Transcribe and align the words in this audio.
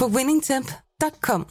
på 0.00 0.06
winningtemp.com. 0.06 1.46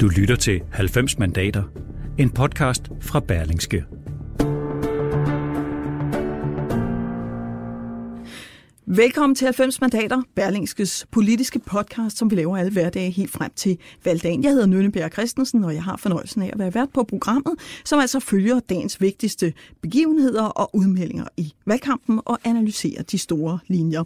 Du 0.00 0.08
lytter 0.08 0.36
til 0.36 0.62
90 0.72 1.18
mandater, 1.18 1.62
en 2.18 2.30
podcast 2.30 2.82
fra 3.00 3.20
Berlingske. 3.20 3.84
Velkommen 8.88 9.34
til 9.34 9.44
90 9.44 9.80
mandater, 9.80 10.22
Berlingskes 10.34 11.06
politiske 11.10 11.58
podcast, 11.58 12.18
som 12.18 12.30
vi 12.30 12.36
laver 12.36 12.56
alle 12.56 12.72
hverdage 12.72 13.10
helt 13.10 13.30
frem 13.30 13.50
til 13.56 13.78
valgdagen. 14.04 14.44
Jeg 14.44 14.52
hedder 14.52 14.66
Nynneberg 14.66 14.92
Bjerg 14.92 15.12
Christensen, 15.12 15.64
og 15.64 15.74
jeg 15.74 15.82
har 15.82 15.96
fornøjelsen 15.96 16.42
af 16.42 16.50
at 16.52 16.58
være 16.58 16.74
vært 16.74 16.88
på 16.94 17.04
programmet, 17.04 17.54
som 17.84 18.00
altså 18.00 18.20
følger 18.20 18.60
dagens 18.60 19.00
vigtigste 19.00 19.52
begivenheder 19.82 20.42
og 20.42 20.76
udmeldinger 20.76 21.24
i 21.36 21.54
valgkampen 21.64 22.20
og 22.24 22.38
analyserer 22.44 23.02
de 23.02 23.18
store 23.18 23.58
linjer. 23.68 24.04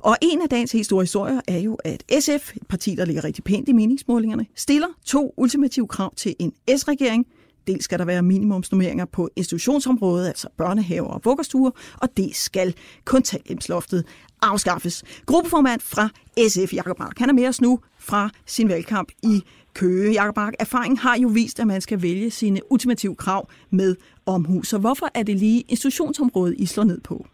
Og 0.00 0.16
en 0.22 0.42
af 0.42 0.48
dagens 0.48 0.72
helt 0.72 0.86
store 0.86 1.02
historier 1.02 1.40
er 1.48 1.58
jo, 1.58 1.74
at 1.74 2.02
SF, 2.20 2.56
et 2.56 2.66
parti, 2.68 2.94
der 2.94 3.04
ligger 3.04 3.24
rigtig 3.24 3.44
pænt 3.44 3.68
i 3.68 3.72
meningsmålingerne, 3.72 4.46
stiller 4.54 4.88
to 5.04 5.34
ultimative 5.36 5.88
krav 5.88 6.14
til 6.14 6.34
en 6.38 6.52
S-regering– 6.76 7.26
Dels 7.66 7.84
skal 7.84 7.98
der 7.98 8.04
være 8.04 8.22
minimumsnummeringer 8.22 9.04
på 9.04 9.28
institutionsområdet, 9.36 10.26
altså 10.26 10.48
børnehaver 10.56 11.08
og 11.08 11.20
vuggestuer, 11.24 11.70
og 12.02 12.08
det 12.16 12.36
skal 12.36 12.74
kontanthjemsloftet 13.04 14.04
afskaffes. 14.42 15.22
Gruppeformand 15.26 15.80
fra 15.80 16.08
SF, 16.48 16.74
Jakob 16.74 16.98
Mark, 16.98 17.18
han 17.18 17.28
er 17.28 17.32
med 17.32 17.48
os 17.48 17.60
nu 17.60 17.80
fra 17.98 18.30
sin 18.46 18.68
valgkamp 18.68 19.08
i 19.22 19.42
Køge. 19.74 20.12
Jakob 20.12 20.36
Mark, 20.36 20.54
erfaring 20.60 21.00
har 21.00 21.16
jo 21.22 21.28
vist, 21.28 21.60
at 21.60 21.66
man 21.66 21.80
skal 21.80 22.02
vælge 22.02 22.30
sine 22.30 22.60
ultimative 22.70 23.14
krav 23.14 23.48
med 23.70 23.96
omhus. 24.26 24.68
Så 24.68 24.78
hvorfor 24.78 25.06
er 25.14 25.22
det 25.22 25.36
lige 25.36 25.60
institutionsområdet, 25.68 26.54
I 26.58 26.66
slår 26.66 26.84
ned 26.84 27.00
på? 27.00 27.26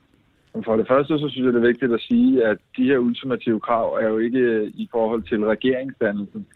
For 0.64 0.76
det 0.76 0.86
første, 0.88 1.18
så 1.18 1.28
synes 1.28 1.44
jeg, 1.44 1.52
det 1.54 1.62
er 1.62 1.66
vigtigt 1.66 1.92
at 1.92 2.00
sige, 2.00 2.44
at 2.46 2.58
de 2.76 2.84
her 2.84 2.98
ultimative 2.98 3.60
krav 3.60 3.92
er 4.02 4.08
jo 4.08 4.18
ikke 4.18 4.38
øh, 4.38 4.70
i 4.74 4.88
forhold 4.90 5.22
til 5.22 5.44
regeringsdannelsen 5.44 6.46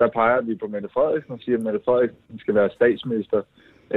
der 0.00 0.08
peger 0.08 0.40
vi 0.40 0.54
på 0.54 0.66
Mette 0.66 0.88
Frederiksen 0.94 1.32
og 1.32 1.40
siger, 1.40 1.56
at 1.58 1.64
Mette 1.64 1.80
Frederiksen 1.84 2.38
skal 2.38 2.54
være 2.54 2.70
statsminister, 2.70 3.42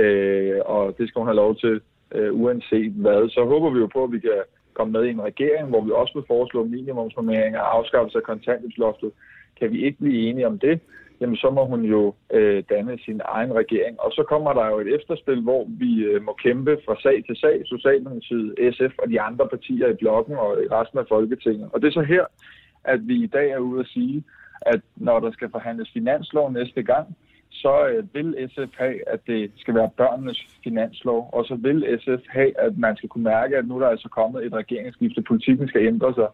øh, 0.02 0.60
og 0.66 0.96
det 0.98 1.08
skal 1.08 1.20
hun 1.20 1.28
have 1.28 1.42
lov 1.46 1.56
til, 1.56 1.82
øh, 2.16 2.34
uanset 2.42 2.92
hvad. 2.92 3.30
Så 3.30 3.46
håber 3.46 3.70
vi 3.70 3.80
jo 3.80 3.88
på, 3.88 4.04
at 4.04 4.12
vi 4.12 4.20
kan 4.20 4.42
komme 4.74 4.92
med 4.92 5.04
i 5.06 5.10
en 5.10 5.24
regering, 5.24 5.70
hvor 5.70 5.82
vi 5.82 5.92
også 5.92 6.14
vil 6.16 6.28
foreslå 6.28 6.64
minimumsnormeringer 6.64 7.60
og 7.60 7.78
afskaffelse 7.78 8.18
af 8.18 8.24
kontanthjælpsloftet. 8.24 9.12
Kan 9.60 9.72
vi 9.72 9.86
ikke 9.86 9.98
blive 9.98 10.30
enige 10.30 10.48
om 10.48 10.60
det, 10.60 10.80
jamen 11.22 11.36
så 11.36 11.50
må 11.50 11.66
hun 11.66 11.82
jo 11.82 12.14
øh, 12.34 12.64
danne 12.70 13.00
sin 13.06 13.22
egen 13.26 13.54
regering. 13.54 14.00
Og 14.00 14.12
så 14.12 14.24
kommer 14.30 14.54
der 14.54 14.66
jo 14.68 14.80
et 14.80 14.96
efterspil, 14.96 15.42
hvor 15.42 15.68
vi 15.68 16.04
øh, 16.04 16.24
må 16.24 16.34
kæmpe 16.44 16.78
fra 16.86 16.96
sag 17.02 17.24
til 17.28 17.36
sag, 17.36 17.62
Socialdemokratiet, 17.66 18.76
SF 18.76 18.94
og 18.98 19.10
de 19.10 19.22
andre 19.22 19.48
partier 19.48 19.88
i 19.88 20.00
blokken 20.02 20.36
og 20.36 20.64
i 20.64 20.68
resten 20.68 21.00
af 21.00 21.06
Folketinget. 21.10 21.70
Og 21.74 21.82
det 21.82 21.88
er 21.88 21.92
så 21.92 22.02
her, 22.02 22.26
at 22.84 23.08
vi 23.08 23.24
i 23.24 23.28
dag 23.28 23.50
er 23.50 23.58
ude 23.58 23.80
at 23.80 23.88
sige, 23.88 24.24
at 24.66 24.82
når 24.96 25.20
der 25.20 25.32
skal 25.32 25.50
forhandles 25.52 25.92
finanslov 25.94 26.52
næste 26.52 26.84
gang, 26.84 27.16
så 27.50 27.88
øh, 27.88 28.04
vil 28.14 28.50
SF 28.50 28.78
have, 28.78 29.10
at 29.10 29.20
det 29.28 29.52
skal 29.58 29.76
være 29.76 29.90
børnenes 29.98 30.48
finanslov, 30.64 31.30
og 31.34 31.46
så 31.46 31.56
vil 31.56 32.00
SF 32.00 32.24
have, 32.30 32.60
at 32.60 32.78
man 32.78 32.98
skal 32.98 33.10
kunne 33.10 33.24
mærke, 33.24 33.58
at 33.58 33.68
nu 33.68 33.80
der 33.80 33.86
er 33.86 33.92
altså 33.92 34.10
kommet 34.10 34.46
et 34.46 34.54
regeringsskifte, 34.54 35.22
politikken 35.22 35.68
skal 35.68 35.86
ændre 35.86 36.14
sig. 36.14 36.28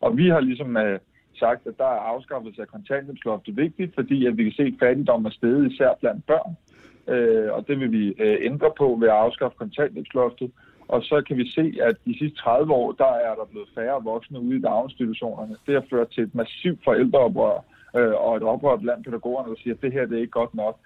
Og 0.00 0.16
vi 0.16 0.28
har 0.28 0.40
ligesom 0.40 0.76
uh, 0.76 0.96
sagt, 1.34 1.66
at 1.66 1.78
der 1.78 1.84
er 1.84 2.06
afskaffelse 2.12 2.62
af 2.62 2.68
kontanthjælpsloftet 2.68 3.56
vigtigt, 3.56 3.94
fordi 3.94 4.26
at 4.26 4.36
vi 4.36 4.42
kan 4.44 4.52
se, 4.52 4.62
at 4.62 4.80
fattigdom 4.80 5.24
er 5.24 5.30
steget 5.30 5.72
især 5.72 5.90
blandt 6.00 6.26
børn, 6.26 6.52
øh, 7.14 7.52
og 7.52 7.60
det 7.68 7.80
vil 7.80 7.92
vi 7.92 8.04
øh, 8.18 8.36
ændre 8.40 8.70
på 8.78 8.96
ved 9.00 9.08
at 9.08 9.14
afskaffe 9.14 9.56
kontanthjælpsloftet. 9.58 10.50
Og 10.88 11.02
så 11.02 11.22
kan 11.26 11.36
vi 11.36 11.50
se, 11.50 11.64
at 11.82 11.96
de 12.06 12.18
sidste 12.18 12.38
30 12.38 12.72
år, 12.72 12.92
der 12.92 13.12
er 13.28 13.34
der 13.34 13.44
blevet 13.50 13.68
færre 13.74 14.04
voksne 14.04 14.40
ude 14.40 14.56
i 14.56 14.60
daginstitutionerne. 14.60 15.56
Det 15.66 15.74
har 15.74 15.84
ført 15.90 16.10
til 16.10 16.22
et 16.22 16.34
massivt 16.34 16.80
forældreoprør 16.84 17.64
øh, 17.96 18.14
og 18.24 18.36
et 18.36 18.42
oprør 18.42 18.76
blandt 18.76 19.04
pædagogerne, 19.04 19.50
der 19.50 19.60
siger, 19.62 19.74
at 19.74 19.82
det 19.82 19.92
her 19.92 20.06
det 20.06 20.16
er 20.16 20.20
ikke 20.20 20.40
godt 20.40 20.54
nok. 20.54 20.78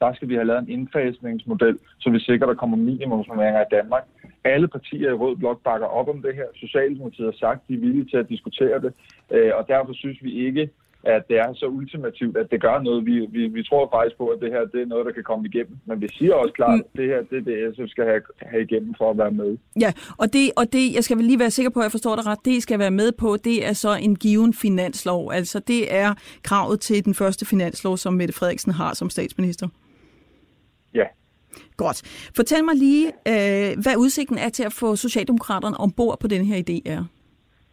Der 0.00 0.14
skal 0.14 0.28
vi 0.28 0.34
have 0.34 0.46
lavet 0.46 0.62
en 0.62 0.68
indfasningsmodel, 0.68 1.78
så 1.98 2.10
vi 2.10 2.20
sikrer, 2.20 2.46
at 2.46 2.48
der 2.48 2.60
kommer 2.60 2.76
minimumsnormeringer 2.76 3.60
i 3.60 3.70
Danmark. 3.70 4.04
Alle 4.44 4.68
partier 4.68 5.10
i 5.10 5.12
Rød 5.12 5.36
Blok 5.36 5.62
bakker 5.64 5.86
op 5.86 6.08
om 6.08 6.22
det 6.22 6.34
her. 6.34 6.46
Socialdemokratiet 6.54 7.26
har 7.26 7.38
sagt, 7.38 7.62
at 7.62 7.68
de 7.68 7.74
er 7.74 7.78
villige 7.78 8.04
til 8.04 8.16
at 8.16 8.28
diskutere 8.28 8.80
det, 8.80 8.92
øh, 9.30 9.52
og 9.54 9.68
derfor 9.68 9.92
synes 9.92 10.18
vi 10.22 10.32
ikke, 10.46 10.70
at 11.14 11.22
det 11.28 11.38
er 11.38 11.54
så 11.54 11.66
ultimativt, 11.66 12.36
at 12.36 12.50
det 12.50 12.60
gør 12.60 12.82
noget. 12.82 13.06
Vi, 13.06 13.26
vi, 13.30 13.46
vi 13.46 13.62
tror 13.62 13.90
faktisk 13.94 14.16
på, 14.16 14.26
at 14.28 14.40
det 14.40 14.50
her 14.52 14.60
det 14.64 14.80
er 14.82 14.86
noget, 14.86 15.06
der 15.06 15.12
kan 15.12 15.22
komme 15.22 15.48
igennem. 15.48 15.76
Men 15.84 16.00
vi 16.00 16.08
siger 16.18 16.34
også 16.34 16.54
klart, 16.54 16.80
at 16.80 16.86
det 16.96 17.06
her 17.06 17.20
det 17.30 17.38
er 17.38 17.44
det, 17.50 17.76
SF 17.76 17.88
skal 17.90 18.04
have, 18.04 18.22
have 18.38 18.62
igennem 18.62 18.94
for 18.98 19.10
at 19.10 19.18
være 19.18 19.30
med. 19.30 19.58
Ja, 19.80 19.92
og 20.18 20.32
det, 20.32 20.50
og 20.56 20.72
det, 20.72 20.94
jeg 20.94 21.04
skal 21.04 21.16
vel 21.16 21.24
lige 21.24 21.38
være 21.38 21.50
sikker 21.50 21.70
på, 21.70 21.80
at 21.80 21.84
jeg 21.84 21.90
forstår 21.90 22.16
det 22.16 22.26
ret, 22.26 22.38
det 22.44 22.50
I 22.50 22.60
skal 22.60 22.78
være 22.78 22.90
med 22.90 23.12
på, 23.12 23.36
det 23.36 23.66
er 23.66 23.72
så 23.72 23.98
en 24.00 24.16
given 24.16 24.54
finanslov. 24.54 25.32
Altså 25.32 25.58
det 25.58 25.94
er 25.94 26.14
kravet 26.42 26.80
til 26.80 27.04
den 27.04 27.14
første 27.14 27.46
finanslov, 27.46 27.96
som 27.96 28.12
Mette 28.14 28.34
Frederiksen 28.34 28.72
har 28.72 28.94
som 28.94 29.10
statsminister. 29.10 29.68
Ja. 30.94 31.04
Godt. 31.76 32.02
Fortæl 32.36 32.64
mig 32.64 32.74
lige, 32.74 33.06
øh, 33.06 33.82
hvad 33.82 33.96
udsigten 33.96 34.38
er 34.38 34.48
til 34.48 34.62
at 34.62 34.72
få 34.72 34.96
Socialdemokraterne 34.96 35.76
ombord 35.76 36.20
på 36.20 36.26
den 36.26 36.44
her 36.44 36.56
idé 36.56 36.90
er. 36.92 37.04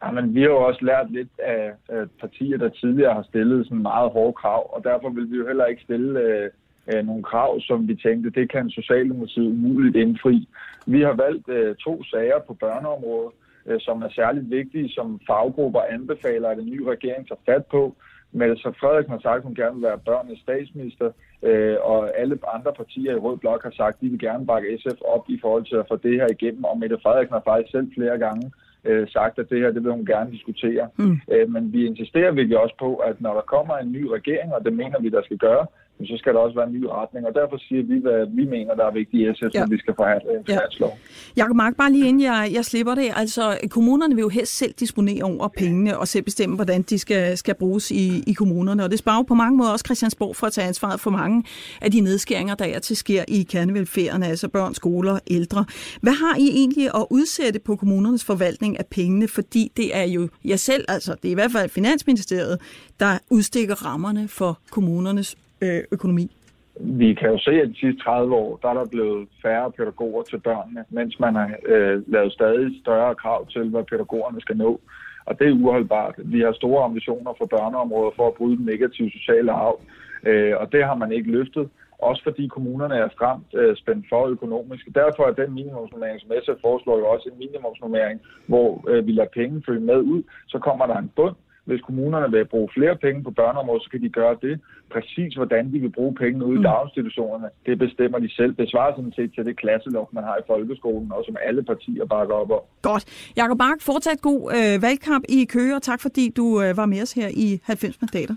Jamen, 0.06 0.36
vi 0.36 0.42
har 0.42 0.50
jo 0.50 0.58
også 0.58 0.86
lært 0.86 1.12
lidt 1.12 1.30
af, 1.40 1.72
partier, 2.20 2.58
der 2.58 2.70
tidligere 2.70 3.14
har 3.14 3.24
stillet 3.24 3.66
sådan 3.66 3.82
meget 3.82 4.12
hårde 4.12 4.34
krav, 4.34 4.76
og 4.76 4.84
derfor 4.84 5.10
vil 5.10 5.32
vi 5.32 5.38
jo 5.38 5.48
heller 5.48 5.66
ikke 5.66 5.82
stille 5.82 6.20
øh, 6.20 6.50
øh, 6.94 7.06
nogle 7.06 7.24
krav, 7.24 7.62
som 7.62 7.88
vi 7.88 7.96
tænkte, 7.96 8.30
det 8.30 8.52
kan 8.52 8.70
Socialdemokratiet 8.70 9.48
umuligt 9.48 9.96
indfri. 9.96 10.48
Vi 10.88 11.02
har 11.02 11.14
valgt 11.14 11.50
øh, 11.50 11.76
to 11.76 12.04
sager 12.04 12.40
på 12.48 12.54
børneområdet, 12.54 13.32
øh, 13.66 13.80
som 13.80 14.02
er 14.02 14.10
særligt 14.10 14.50
vigtige, 14.50 14.90
som 14.90 15.20
faggrupper 15.28 15.82
anbefaler, 15.82 16.50
at 16.50 16.60
en 16.60 16.72
ny 16.72 16.82
regering 16.82 17.28
tager 17.28 17.42
fat 17.46 17.66
på. 17.66 17.96
Mette 18.32 18.56
så 18.56 18.72
Frederik 18.80 19.08
har 19.08 19.20
sagt, 19.20 19.38
at 19.38 19.44
hun 19.44 19.56
gerne 19.56 19.76
vil 19.76 19.84
være 19.84 20.06
børnenes 20.06 20.40
statsminister, 20.40 21.12
øh, 21.44 21.78
og 21.82 22.20
alle 22.20 22.40
andre 22.54 22.74
partier 22.74 23.12
i 23.12 23.24
Rød 23.26 23.38
Blok 23.38 23.64
har 23.64 23.72
sagt, 23.72 23.96
at 23.96 24.02
de 24.02 24.10
vil 24.10 24.20
gerne 24.20 24.46
bakke 24.46 24.78
SF 24.78 25.00
op 25.06 25.30
i 25.30 25.40
forhold 25.42 25.66
til 25.66 25.76
at 25.76 25.86
få 25.88 25.96
det 25.96 26.16
her 26.22 26.28
igennem, 26.28 26.64
og 26.64 26.80
Mette 26.80 26.98
Frederiksen 27.04 27.34
har 27.34 27.44
faktisk 27.46 27.72
selv 27.72 27.88
flere 27.98 28.18
gange 28.18 28.52
øh, 28.86 29.08
sagt, 29.08 29.40
at 29.40 29.50
det 29.50 29.60
her 29.60 29.72
det 29.72 29.84
vil 29.84 29.92
hun 29.92 30.06
gerne 30.06 30.32
diskutere. 30.32 30.90
Mm. 30.98 31.20
Øh, 31.32 31.50
men 31.50 31.74
vi 31.74 31.86
insisterer 31.86 32.32
virkelig 32.32 32.58
også 32.58 32.76
på, 32.80 32.96
at 32.96 33.22
når 33.22 33.34
der 33.34 33.42
kommer 33.42 33.78
en 33.78 33.92
ny 33.92 34.06
regering, 34.06 34.54
og 34.54 34.66
det 34.66 34.74
mener 34.74 35.00
vi, 35.00 35.10
der 35.10 35.24
skal 35.24 35.38
gøre, 35.38 35.66
så 36.02 36.16
skal 36.18 36.34
der 36.34 36.40
også 36.40 36.56
være 36.56 36.68
en 36.68 36.74
ny 36.74 36.84
retning. 36.90 37.28
Og 37.28 37.34
derfor 37.34 37.58
siger 37.68 37.84
vi, 37.84 37.98
hvad 38.00 38.26
vi 38.36 38.46
mener, 38.46 38.76
der 38.76 38.86
er 38.86 38.92
vigtigt 38.92 39.20
i 39.30 39.34
SF, 39.36 39.54
ja. 39.54 39.60
når 39.60 39.68
vi 39.68 39.78
skal 39.78 39.94
forhandle 39.96 40.30
en 40.38 40.44
ja. 40.48 40.54
finanslov. 40.54 40.98
Jakob 41.38 41.56
Mark, 41.56 41.76
bare 41.78 41.92
lige 41.92 42.08
inden 42.08 42.22
jeg, 42.22 42.50
jeg 42.54 42.66
slipper 42.66 42.96
det. 42.96 43.12
Altså, 43.16 43.58
kommunerne 43.70 44.16
vil 44.16 44.22
jo 44.22 44.30
helst 44.30 44.58
selv 44.58 44.74
disponere 44.80 45.24
over 45.24 45.48
pengene 45.48 46.00
og 46.00 46.08
selv 46.08 46.24
bestemme, 46.24 46.56
hvordan 46.56 46.82
de 46.82 47.00
skal, 47.00 47.38
skal 47.38 47.56
bruges 47.56 47.92
i, 47.92 48.24
i 48.28 48.34
kommunerne. 48.34 48.84
Og 48.84 48.92
det 48.92 49.00
sparer 49.00 49.24
på 49.24 49.34
mange 49.34 49.58
måder 49.58 49.72
også 49.72 49.86
Christiansborg 49.86 50.36
for 50.36 50.48
at 50.48 50.54
tage 50.54 50.68
ansvaret 50.68 51.00
for 51.00 51.10
mange 51.10 51.44
af 51.82 51.92
de 51.92 52.00
nedskæringer, 52.00 52.56
der 52.56 52.66
er 52.66 52.80
til 52.80 52.98
sker 52.98 53.24
i 53.28 53.44
kernevelfærden, 53.44 54.24
altså 54.24 54.48
børn, 54.48 54.74
skoler, 54.74 55.20
ældre. 55.28 55.66
Hvad 56.02 56.14
har 56.14 56.36
I 56.40 56.50
egentlig 56.50 56.88
at 56.96 57.06
udsætte 57.10 57.60
på 57.60 57.76
kommunernes 57.76 58.26
forvaltning 58.26 58.80
af 58.80 58.86
pengene? 58.86 59.28
Fordi 59.28 59.72
det 59.78 59.98
er 59.98 60.04
jo 60.04 60.30
jeg 60.46 60.60
selv, 60.60 60.86
altså 60.88 61.16
det 61.22 61.28
er 61.28 61.32
i 61.32 61.34
hvert 61.34 61.52
fald 61.52 61.70
Finansministeriet, 61.70 62.62
der 63.00 63.18
udstikker 63.30 63.86
rammerne 63.86 64.28
for 64.28 64.60
kommunernes 64.72 65.38
øh, 65.64 65.84
økonomi? 65.92 66.32
Vi 66.80 67.14
kan 67.14 67.30
jo 67.30 67.38
se, 67.38 67.52
at 67.52 67.68
de 67.70 67.80
sidste 67.80 68.04
30 68.04 68.36
år, 68.36 68.60
der 68.62 68.70
er 68.70 68.74
der 68.74 68.86
blevet 68.92 69.28
færre 69.42 69.72
pædagoger 69.72 70.24
til 70.24 70.40
børnene, 70.40 70.86
mens 70.90 71.20
man 71.20 71.36
har 71.36 71.50
øh, 71.66 72.12
lavet 72.12 72.34
stadig 72.34 72.82
større 72.82 73.16
krav 73.16 73.48
til, 73.48 73.70
hvad 73.70 73.84
pædagogerne 73.84 74.42
skal 74.42 74.58
nå. 74.58 74.82
Og 75.26 75.40
det 75.40 75.48
er 75.48 75.52
uholdbart. 75.52 76.16
Vi 76.18 76.40
har 76.40 76.54
store 76.54 76.84
ambitioner 76.84 77.34
for 77.38 77.46
børneområdet 77.46 78.14
for 78.16 78.28
at 78.28 78.34
bryde 78.34 78.58
den 78.58 78.66
negative 78.66 79.12
sociale 79.12 79.52
arv, 79.52 79.82
øh, 80.24 80.54
og 80.58 80.72
det 80.72 80.86
har 80.86 80.96
man 80.96 81.12
ikke 81.12 81.32
løftet 81.32 81.70
også 82.10 82.24
fordi 82.24 82.48
kommunerne 82.48 82.96
er 82.96 83.10
stramt 83.10 83.50
øh, 83.54 83.76
spændt 83.76 84.06
for 84.10 84.28
økonomisk. 84.28 84.84
Derfor 84.96 85.24
er 85.28 85.34
den 85.42 85.54
minimumsnummering, 85.54 86.20
som 86.22 86.32
SF 86.46 86.62
foreslår, 86.62 86.98
jo 86.98 87.08
også 87.14 87.30
en 87.30 87.40
minimumsnummering, 87.44 88.22
hvor 88.48 88.70
øh, 88.90 89.08
vi 89.08 89.12
lader 89.12 89.36
penge 89.40 89.64
følge 89.66 89.86
med 89.92 90.00
ud. 90.14 90.24
Så 90.48 90.58
kommer 90.60 90.86
der 90.86 90.98
en 90.98 91.12
bund, 91.16 91.36
hvis 91.66 91.82
kommunerne 91.82 92.32
vil 92.32 92.46
bruge 92.46 92.70
flere 92.78 92.96
penge 92.96 93.24
på 93.24 93.32
børneområdet, 93.32 93.84
så 93.84 93.90
kan 93.90 94.02
de 94.02 94.10
gøre 94.10 94.38
det. 94.42 94.60
Præcis 94.92 95.34
hvordan 95.36 95.74
de 95.74 95.80
vil 95.80 95.90
bruge 95.90 96.16
pengene 96.16 96.46
ude 96.46 96.56
i 96.56 96.58
mm. 96.58 96.64
daginstitutionerne, 96.64 97.50
det 97.66 97.80
bestemmer 97.80 98.20
de 98.20 98.36
selv. 98.36 98.56
Det 98.60 98.70
svarer 98.72 98.96
sådan 98.96 99.14
set 99.16 99.32
til 99.36 99.46
det 99.46 99.58
klasseloft, 99.58 100.14
man 100.14 100.24
har 100.24 100.38
i 100.38 100.48
folkeskolen, 100.48 101.12
og 101.12 101.24
som 101.26 101.36
alle 101.48 101.64
partier 101.64 102.06
bakker 102.06 102.36
op 102.36 102.52
om. 102.52 102.64
Godt. 102.82 103.04
Jakob 103.36 103.58
Mark, 103.58 103.82
fortsat 103.82 104.22
god 104.22 104.42
øh, 104.58 104.82
valgkamp 104.82 105.26
i 105.30 105.46
Køge, 105.46 105.76
og 105.76 105.82
tak 105.82 106.02
fordi 106.02 106.30
du 106.30 106.62
øh, 106.62 106.78
var 106.78 106.86
med 106.86 107.02
os 107.02 107.14
her 107.14 107.28
i 107.28 107.60
90 107.64 108.02
mandater. 108.02 108.36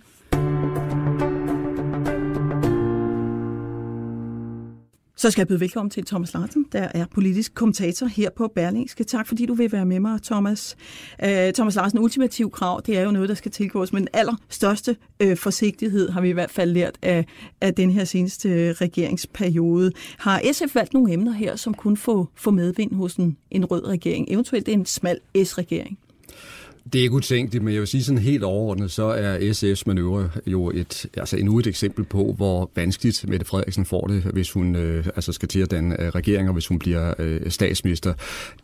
Så 5.27 5.31
skal 5.31 5.41
jeg 5.41 5.49
byde 5.49 5.61
velkommen 5.61 5.91
til 5.91 6.05
Thomas 6.05 6.35
Larsen, 6.35 6.67
der 6.73 6.89
er 6.95 7.07
politisk 7.15 7.55
kommentator 7.55 8.07
her 8.07 8.31
på 8.37 8.49
Berlingske. 8.55 9.05
Tak 9.05 9.27
fordi 9.27 9.47
du 9.47 9.55
vil 9.55 9.73
være 9.73 9.87
med 9.87 10.01
mig, 10.01 10.23
Thomas. 10.23 10.77
Øh, 11.25 11.53
Thomas 11.53 11.75
Larsen, 11.75 11.99
ultimativ 11.99 12.51
krav, 12.51 12.83
det 12.87 12.99
er 12.99 13.03
jo 13.03 13.11
noget, 13.11 13.29
der 13.29 13.35
skal 13.35 13.51
tilgås, 13.51 13.93
men 13.93 14.09
allerstørste 14.13 14.97
øh, 15.21 15.37
forsigtighed 15.37 16.11
har 16.11 16.21
vi 16.21 16.29
i 16.29 16.33
hvert 16.33 16.51
fald 16.51 16.71
lært 16.71 16.99
af, 17.03 17.27
af 17.61 17.75
den 17.75 17.91
her 17.91 18.05
seneste 18.05 18.49
øh, 18.49 18.71
regeringsperiode. 18.71 19.93
Har 20.19 20.43
SF 20.53 20.75
valgt 20.75 20.95
nogle 20.95 21.13
emner 21.13 21.33
her, 21.33 21.57
som 21.57 21.75
kunne 21.75 21.97
få, 21.97 22.29
få 22.35 22.51
medvind 22.51 22.95
hos 22.95 23.15
en, 23.15 23.37
en 23.51 23.65
rød 23.65 23.87
regering, 23.87 24.27
eventuelt 24.31 24.69
en 24.69 24.87
smal 24.87 25.19
S-regering? 25.45 25.99
Det 26.93 26.99
er 26.99 27.03
ikke 27.03 27.15
utænkeligt, 27.15 27.65
men 27.65 27.73
jeg 27.73 27.81
vil 27.81 27.89
sige 27.89 28.05
sådan 28.05 28.19
helt 28.19 28.45
overordnet, 28.45 28.91
så 28.91 29.05
er 29.05 29.39
SF's 29.39 29.83
manøvre 29.87 30.31
jo 30.47 30.71
et, 30.75 31.07
altså 31.17 31.37
endnu 31.37 31.59
et 31.59 31.67
eksempel 31.67 32.05
på, 32.05 32.35
hvor 32.37 32.71
vanskeligt 32.75 33.29
Mette 33.29 33.47
Frederiksen 33.47 33.85
får 33.85 34.07
det, 34.07 34.23
hvis 34.23 34.51
hun 34.51 34.77
øh, 34.77 35.07
altså 35.07 35.33
skal 35.33 35.49
til 35.49 35.61
at 35.61 35.71
danne 35.71 36.01
øh, 36.01 36.09
regering, 36.09 36.49
og 36.49 36.53
hvis 36.53 36.67
hun 36.67 36.79
bliver 36.79 37.15
øh, 37.19 37.51
statsminister. 37.51 38.15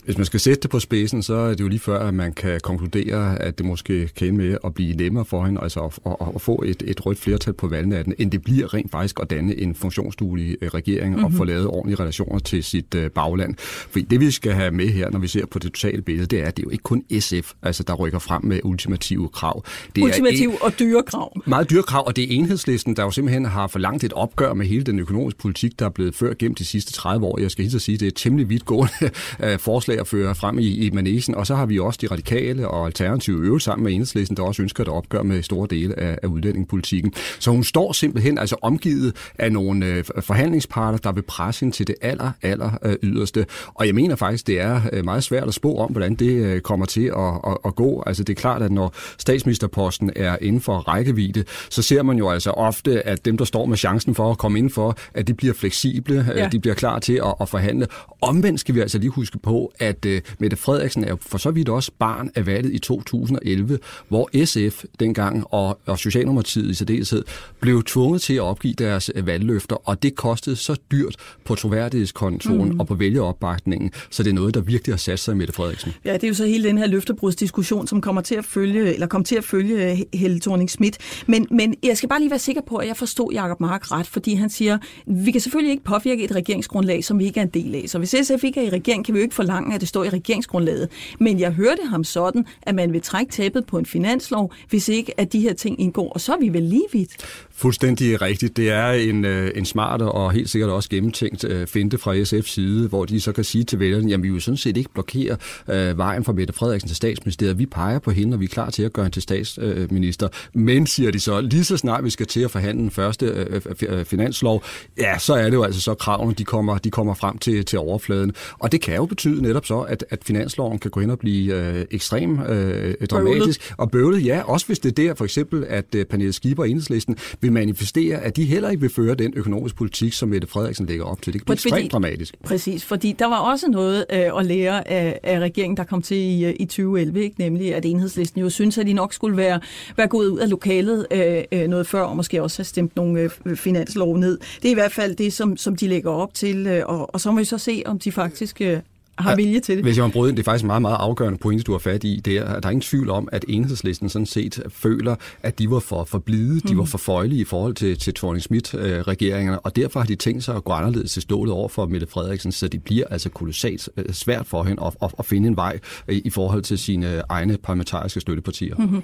Hvis 0.04 0.16
man 0.16 0.26
skal 0.26 0.40
sætte 0.40 0.60
det 0.60 0.70
på 0.70 0.80
spidsen, 0.80 1.22
så 1.22 1.34
er 1.34 1.48
det 1.48 1.60
jo 1.60 1.68
lige 1.68 1.78
før, 1.78 1.98
at 1.98 2.14
man 2.14 2.32
kan 2.32 2.60
konkludere, 2.60 3.42
at 3.42 3.58
det 3.58 3.66
måske 3.66 4.08
kan 4.16 4.36
med 4.36 4.58
at 4.64 4.74
blive 4.74 4.96
nemmere 4.96 5.24
for 5.24 5.44
hende, 5.44 5.60
altså 5.62 5.80
at, 5.80 5.98
at, 6.06 6.28
at 6.34 6.40
få 6.40 6.62
et, 6.66 6.82
et 6.86 7.06
rødt 7.06 7.18
flertal 7.18 7.52
på 7.52 7.68
valgnatten, 7.68 8.14
end 8.18 8.30
det 8.30 8.42
bliver 8.42 8.74
rent 8.74 8.90
faktisk 8.90 9.20
at 9.22 9.30
danne 9.30 9.58
en 9.58 9.74
funktionsduelig 9.74 10.56
øh, 10.62 10.68
regering 10.68 11.10
mm-hmm. 11.10 11.24
og 11.24 11.30
mhm. 11.30 11.36
få 11.36 11.44
lavet 11.44 11.66
ordentlige 11.66 12.00
relationer 12.00 12.38
til 12.38 12.64
sit 12.64 12.94
øh, 12.94 13.10
bagland. 13.10 13.54
For 13.58 13.98
det 14.10 14.20
vi 14.20 14.30
skal 14.30 14.52
have 14.52 14.70
med 14.70 14.88
her, 14.88 15.10
når 15.10 15.18
vi 15.18 15.28
ser 15.28 15.46
på 15.46 15.58
det 15.58 15.72
totale 15.72 16.02
billede, 16.02 16.26
det 16.26 16.40
er, 16.40 16.46
at 16.46 16.56
det 16.56 16.62
er 16.62 16.66
jo 16.66 16.70
ikke 16.70 16.82
kun 16.82 17.04
SF, 17.20 17.52
altså 17.62 17.82
der 17.82 17.94
rykker 17.94 18.11
rykker 18.12 18.18
frem 18.18 18.44
med 18.44 18.60
ultimative 18.64 19.28
krav. 19.28 19.64
Det 19.96 20.02
ultimative 20.02 20.50
er 20.50 20.56
en, 20.56 20.62
og 20.62 20.78
dyre 20.78 21.02
krav. 21.02 21.42
Meget 21.46 21.70
dyre 21.70 21.82
krav, 21.82 22.06
og 22.06 22.16
det 22.16 22.24
er 22.24 22.28
enhedslisten, 22.30 22.96
der 22.96 23.02
jo 23.02 23.10
simpelthen 23.10 23.44
har 23.44 23.66
forlangt 23.66 24.04
et 24.04 24.12
opgør 24.12 24.54
med 24.54 24.66
hele 24.66 24.84
den 24.84 24.98
økonomiske 24.98 25.40
politik, 25.40 25.78
der 25.78 25.84
er 25.84 25.90
blevet 25.90 26.14
ført 26.14 26.38
gennem 26.38 26.54
de 26.54 26.64
sidste 26.64 26.92
30 26.92 27.26
år. 27.26 27.40
Jeg 27.40 27.50
skal 27.50 27.64
helt 27.64 27.82
sige, 27.82 27.98
det 27.98 28.06
er 28.06 28.08
et 28.08 28.16
temmelig 28.16 28.48
vidtgående 28.48 28.92
øh, 29.44 29.58
forslag 29.58 30.00
at 30.00 30.06
føre 30.06 30.34
frem 30.34 30.58
i, 30.58 30.86
i 30.86 30.90
manesen. 30.90 31.34
Og 31.34 31.46
så 31.46 31.54
har 31.54 31.66
vi 31.66 31.78
også 31.78 31.98
de 32.02 32.06
radikale 32.06 32.68
og 32.68 32.86
alternative 32.86 33.44
øvrigt 33.44 33.64
sammen 33.64 33.84
med 33.84 33.92
enhedslisten, 33.92 34.36
der 34.36 34.42
også 34.42 34.62
ønsker 34.62 34.82
et 34.82 34.88
opgør 34.88 35.22
med 35.22 35.42
store 35.42 35.66
dele 35.70 35.98
af, 36.00 36.18
af 36.22 36.26
udlændingepolitikken. 36.26 37.12
Så 37.38 37.50
hun 37.50 37.64
står 37.64 37.92
simpelthen 37.92 38.38
altså 38.38 38.56
omgivet 38.62 39.16
af 39.38 39.52
nogle 39.52 39.86
øh, 39.86 40.04
forhandlingsparter, 40.20 40.98
der 40.98 41.12
vil 41.12 41.22
presse 41.22 41.60
hende 41.60 41.76
til 41.76 41.86
det 41.86 41.94
aller, 42.00 42.30
aller 42.42 42.70
øh, 42.84 42.96
yderste. 43.02 43.46
Og 43.74 43.86
jeg 43.86 43.94
mener 43.94 44.16
faktisk, 44.16 44.46
det 44.46 44.60
er 44.60 45.02
meget 45.02 45.24
svært 45.24 45.48
at 45.48 45.54
spå 45.54 45.76
om, 45.76 45.90
hvordan 45.90 46.14
det 46.14 46.62
kommer 46.62 46.86
til 46.86 47.06
at, 47.06 47.40
at, 47.46 47.58
at 47.64 47.74
gå. 47.74 48.01
Altså 48.06 48.24
det 48.24 48.36
er 48.36 48.40
klart, 48.40 48.62
at 48.62 48.72
når 48.72 48.94
statsministerposten 49.18 50.10
er 50.16 50.36
inden 50.40 50.60
for 50.60 50.78
rækkevidde, 50.78 51.44
så 51.70 51.82
ser 51.82 52.02
man 52.02 52.18
jo 52.18 52.30
altså 52.30 52.50
ofte, 52.50 53.06
at 53.06 53.24
dem, 53.24 53.36
der 53.36 53.44
står 53.44 53.66
med 53.66 53.76
chancen 53.76 54.14
for 54.14 54.30
at 54.30 54.38
komme 54.38 54.58
ind 54.58 54.70
for, 54.70 54.96
at 55.14 55.28
de 55.28 55.34
bliver 55.34 55.54
fleksible, 55.54 56.26
ja. 56.36 56.48
de 56.48 56.60
bliver 56.60 56.74
klar 56.74 56.98
til 56.98 57.20
at, 57.24 57.34
at 57.40 57.48
forhandle. 57.48 57.86
Omvendt 58.20 58.60
skal 58.60 58.74
vi 58.74 58.80
altså 58.80 58.98
lige 58.98 59.10
huske 59.10 59.38
på, 59.38 59.72
at 59.78 60.06
uh, 60.06 60.12
Mette 60.38 60.56
Frederiksen 60.56 61.04
er 61.04 61.16
for 61.20 61.38
så 61.38 61.50
vidt 61.50 61.68
også 61.68 61.90
barn 61.98 62.30
af 62.34 62.46
valget 62.46 62.72
i 62.72 62.78
2011, 62.78 63.78
hvor 64.08 64.44
SF 64.44 64.84
dengang 65.00 65.44
og, 65.50 65.78
og 65.86 65.98
Socialdemokratiet 65.98 66.70
i 66.70 66.74
særdeleshed 66.74 67.24
blev 67.60 67.82
tvunget 67.84 68.22
til 68.22 68.34
at 68.34 68.40
opgive 68.40 68.74
deres 68.74 69.10
valgløfter, 69.24 69.88
og 69.88 70.02
det 70.02 70.14
kostede 70.14 70.56
så 70.56 70.76
dyrt 70.90 71.16
på 71.44 71.54
troværdighedskontoren 71.54 72.72
mm. 72.72 72.80
og 72.80 72.86
på 72.86 72.94
vælgeopbakningen, 72.94 73.90
så 74.10 74.22
det 74.22 74.30
er 74.30 74.34
noget, 74.34 74.54
der 74.54 74.60
virkelig 74.60 74.94
har 74.94 74.98
sat 74.98 75.18
sig 75.18 75.32
i 75.32 75.36
Mette 75.36 75.52
Frederiksen. 75.52 75.92
Ja, 76.04 76.14
det 76.14 76.24
er 76.24 76.28
jo 76.28 76.34
så 76.34 76.46
hele 76.46 76.68
den 76.68 76.78
her 76.78 76.86
løftebrudsdiskussion, 76.86 77.86
som 77.92 78.00
kommer 78.00 78.22
til 78.22 78.34
at 78.34 78.44
følge, 78.44 78.94
eller 78.94 79.06
kommer 79.06 79.24
til 79.24 79.36
at 79.36 79.44
følge 79.44 80.06
Helle 80.14 80.40
thorning 80.40 80.70
Schmidt. 80.70 80.98
Men, 81.26 81.46
men 81.50 81.74
jeg 81.82 81.96
skal 81.96 82.08
bare 82.08 82.20
lige 82.20 82.30
være 82.30 82.38
sikker 82.38 82.62
på, 82.62 82.76
at 82.76 82.88
jeg 82.88 82.96
forstod 82.96 83.32
Jacob 83.32 83.60
Mark 83.60 83.92
ret, 83.92 84.06
fordi 84.06 84.34
han 84.34 84.50
siger, 84.50 84.78
vi 85.06 85.30
kan 85.30 85.40
selvfølgelig 85.40 85.70
ikke 85.70 85.84
påvirke 85.84 86.24
et 86.24 86.34
regeringsgrundlag, 86.34 87.04
som 87.04 87.18
vi 87.18 87.24
ikke 87.24 87.40
er 87.40 87.44
en 87.44 87.50
del 87.50 87.74
af. 87.74 87.84
Så 87.86 87.98
hvis 87.98 88.14
SF 88.22 88.44
ikke 88.44 88.60
er 88.60 88.64
i 88.64 88.70
regering, 88.70 89.04
kan 89.04 89.14
vi 89.14 89.18
jo 89.18 89.22
ikke 89.22 89.34
forlange, 89.34 89.74
at 89.74 89.80
det 89.80 89.88
står 89.88 90.04
i 90.04 90.08
regeringsgrundlaget. 90.08 90.88
Men 91.20 91.40
jeg 91.40 91.52
hørte 91.52 91.82
ham 91.88 92.04
sådan, 92.04 92.46
at 92.62 92.74
man 92.74 92.92
vil 92.92 93.02
trække 93.02 93.32
tæppet 93.32 93.66
på 93.66 93.78
en 93.78 93.86
finanslov, 93.86 94.52
hvis 94.68 94.88
ikke 94.88 95.20
at 95.20 95.32
de 95.32 95.40
her 95.40 95.52
ting 95.52 95.80
indgår. 95.80 96.12
Og 96.12 96.20
så 96.20 96.32
er 96.32 96.38
vi 96.38 96.48
vel 96.48 96.62
lige 96.62 96.86
vidt. 96.92 97.10
Fuldstændig 97.54 98.22
rigtigt. 98.22 98.56
Det 98.56 98.70
er 98.70 98.90
en, 98.90 99.24
øh, 99.24 99.50
en 99.54 99.64
smart 99.64 100.02
og 100.02 100.32
helt 100.32 100.50
sikkert 100.50 100.70
også 100.70 100.88
gennemtænkt 100.88 101.44
øh, 101.44 101.66
finte 101.66 101.98
fra 101.98 102.14
SF's 102.14 102.48
side, 102.48 102.88
hvor 102.88 103.04
de 103.04 103.20
så 103.20 103.32
kan 103.32 103.44
sige 103.44 103.64
til 103.64 103.78
vælgerne, 103.78 104.08
jamen 104.08 104.24
vi 104.24 104.30
vil 104.30 104.42
sådan 104.42 104.56
set 104.56 104.76
ikke 104.76 104.90
blokere 104.92 105.36
øh, 105.68 105.98
vejen 105.98 106.24
fra 106.24 106.32
Mette 106.32 106.52
Frederiksen 106.52 106.88
til 106.88 106.96
statsministeriet. 106.96 107.58
Vi 107.58 107.66
peger 107.66 107.81
på 108.02 108.10
hende, 108.10 108.34
og 108.34 108.40
vi 108.40 108.44
er 108.44 108.48
klar 108.48 108.70
til 108.70 108.82
at 108.82 108.92
gøre 108.92 109.04
hende 109.04 109.16
til 109.16 109.22
statsminister. 109.22 110.28
Men, 110.54 110.86
siger 110.86 111.10
de 111.10 111.20
så, 111.20 111.40
lige 111.40 111.64
så 111.64 111.76
snart 111.76 112.04
vi 112.04 112.10
skal 112.10 112.26
til 112.26 112.40
at 112.40 112.50
forhandle 112.50 112.82
den 112.82 112.90
første 112.90 113.26
øh, 113.26 113.60
øh, 113.88 114.04
finanslov, 114.04 114.64
ja, 114.98 115.18
så 115.18 115.34
er 115.34 115.44
det 115.44 115.52
jo 115.52 115.62
altså 115.62 115.80
så 115.80 115.94
kravene, 115.94 116.34
de 116.34 116.44
kommer, 116.44 116.78
de 116.78 116.90
kommer 116.90 117.14
frem 117.14 117.38
til, 117.38 117.64
til 117.64 117.78
overfladen. 117.78 118.32
Og 118.58 118.72
det 118.72 118.80
kan 118.80 118.96
jo 118.96 119.06
betyde 119.06 119.42
netop 119.42 119.66
så, 119.66 119.80
at, 119.80 120.04
at 120.10 120.18
finansloven 120.24 120.78
kan 120.78 120.90
gå 120.90 121.00
ind 121.00 121.10
og 121.10 121.18
blive 121.18 121.54
øh, 121.54 121.84
ekstremt 121.90 122.40
øh, 122.50 122.94
dramatisk 123.10 123.60
bøvlet. 123.60 123.74
og 123.78 123.90
bøvlet. 123.90 124.26
Ja, 124.26 124.42
også 124.42 124.66
hvis 124.66 124.78
det 124.78 124.98
er 124.98 125.06
der 125.08 125.14
for 125.14 125.24
eksempel, 125.24 125.64
at 125.68 125.94
øh, 125.94 126.04
Pernille 126.04 126.32
Schieber 126.32 126.62
og 126.62 126.68
Enhedslisten 126.68 127.16
vil 127.40 127.52
manifestere, 127.52 128.18
at 128.18 128.36
de 128.36 128.44
heller 128.44 128.70
ikke 128.70 128.80
vil 128.80 128.90
føre 128.90 129.14
den 129.14 129.32
økonomiske 129.36 129.78
politik, 129.78 130.12
som 130.12 130.28
Mette 130.28 130.48
Frederiksen 130.48 130.86
lægger 130.86 131.04
op 131.04 131.22
til. 131.22 131.32
Det 131.32 131.40
kan 131.40 131.44
blive 131.44 131.54
ekstremt 131.54 131.92
dramatisk. 131.92 132.34
Præcis, 132.44 132.84
fordi 132.84 133.12
der 133.18 133.26
var 133.26 133.38
også 133.38 133.68
noget 133.68 134.04
øh, 134.12 134.38
at 134.38 134.46
lære 134.46 134.88
af, 134.88 135.20
af 135.22 135.38
regeringen, 135.38 135.76
der 135.76 135.84
kom 135.84 136.02
til 136.02 136.16
i, 136.16 136.44
øh, 136.44 136.54
i 136.60 136.64
2011, 136.64 137.22
ikke? 137.22 137.36
nemlig 137.38 137.61
at 137.70 137.84
enhedslisten 137.84 138.40
jo 138.40 138.50
synes, 138.50 138.78
at 138.78 138.86
de 138.86 138.92
nok 138.92 139.12
skulle 139.12 139.36
være, 139.36 139.60
være 139.96 140.08
gået 140.08 140.28
ud 140.28 140.38
af 140.38 140.50
lokalet 140.50 141.06
øh, 141.10 141.44
øh 141.52 141.68
noget 141.68 141.86
før, 141.86 142.02
og 142.02 142.16
måske 142.16 142.42
også 142.42 142.58
have 142.58 142.64
stemt 142.64 142.96
nogle 142.96 143.30
øh, 143.46 143.56
finanslov 143.56 144.18
ned. 144.18 144.38
Det 144.62 144.68
er 144.68 144.72
i 144.72 144.74
hvert 144.74 144.92
fald 144.92 145.16
det, 145.16 145.32
som, 145.32 145.56
som 145.56 145.76
de 145.76 145.88
lægger 145.88 146.10
op 146.10 146.34
til, 146.34 146.66
øh, 146.66 146.82
og, 146.86 147.14
og 147.14 147.20
så 147.20 147.30
må 147.30 147.38
vi 147.38 147.44
så 147.44 147.58
se, 147.58 147.82
om 147.86 147.98
de 147.98 148.12
faktisk 148.12 148.60
øh, 148.60 148.78
har 149.22 149.36
vilje 149.36 149.60
til 149.60 149.76
det. 149.76 149.84
Hvis 149.84 149.96
jeg 149.96 150.04
må 150.04 150.10
bryde 150.10 150.28
ind, 150.30 150.36
det 150.36 150.42
er 150.42 150.44
faktisk 150.44 150.62
en 150.62 150.66
meget, 150.66 150.82
meget 150.82 150.96
afgørende 151.00 151.38
pointe, 151.38 151.64
du 151.64 151.72
har 151.72 151.78
fat 151.78 152.04
i. 152.04 152.20
Det 152.24 152.36
er, 152.36 152.60
der 152.60 152.68
er 152.68 152.70
ingen 152.70 152.80
tvivl 152.80 153.10
om, 153.10 153.28
at 153.32 153.44
enhedslisten 153.48 154.08
sådan 154.08 154.26
set 154.26 154.62
føler, 154.68 155.14
at 155.42 155.58
de 155.58 155.70
var 155.70 155.78
for, 155.78 156.04
for 156.04 156.18
blide, 156.18 156.54
mm. 156.54 156.60
de 156.60 156.76
var 156.76 156.84
for 156.84 156.98
føjelige 156.98 157.40
i 157.40 157.44
forhold 157.44 157.74
til, 157.74 157.98
til 157.98 158.14
Thorning 158.14 158.42
Schmidt-regeringerne, 158.42 159.60
og 159.60 159.76
derfor 159.76 160.00
har 160.00 160.06
de 160.06 160.14
tænkt 160.14 160.44
sig 160.44 160.56
at 160.56 160.64
gå 160.64 160.72
anderledes 160.72 161.12
til 161.12 161.22
stålet 161.22 161.54
over 161.54 161.68
for 161.68 161.86
Mette 161.86 162.06
Frederiksen, 162.06 162.52
så 162.52 162.68
det 162.68 162.82
bliver 162.82 163.04
altså 163.10 163.28
kolossalt 163.28 163.88
øh, 163.96 164.04
svært 164.12 164.46
for 164.46 164.62
hende 164.62 164.82
at, 164.86 164.94
at, 165.02 165.14
at 165.18 165.26
finde 165.26 165.48
en 165.48 165.56
vej 165.56 165.78
øh, 166.08 166.20
i 166.24 166.30
forhold 166.30 166.62
til 166.62 166.78
sine 166.78 167.22
egne 167.28 167.56
parlamentariske 167.56 168.20
støttepartier. 168.20 168.76
Mm-hmm. 168.76 169.02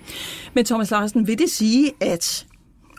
Men 0.55 0.65
Thomas 0.65 0.91
Larsen, 0.91 1.27
vil 1.27 1.39
det 1.39 1.51
sige, 1.51 1.93
at 2.01 2.47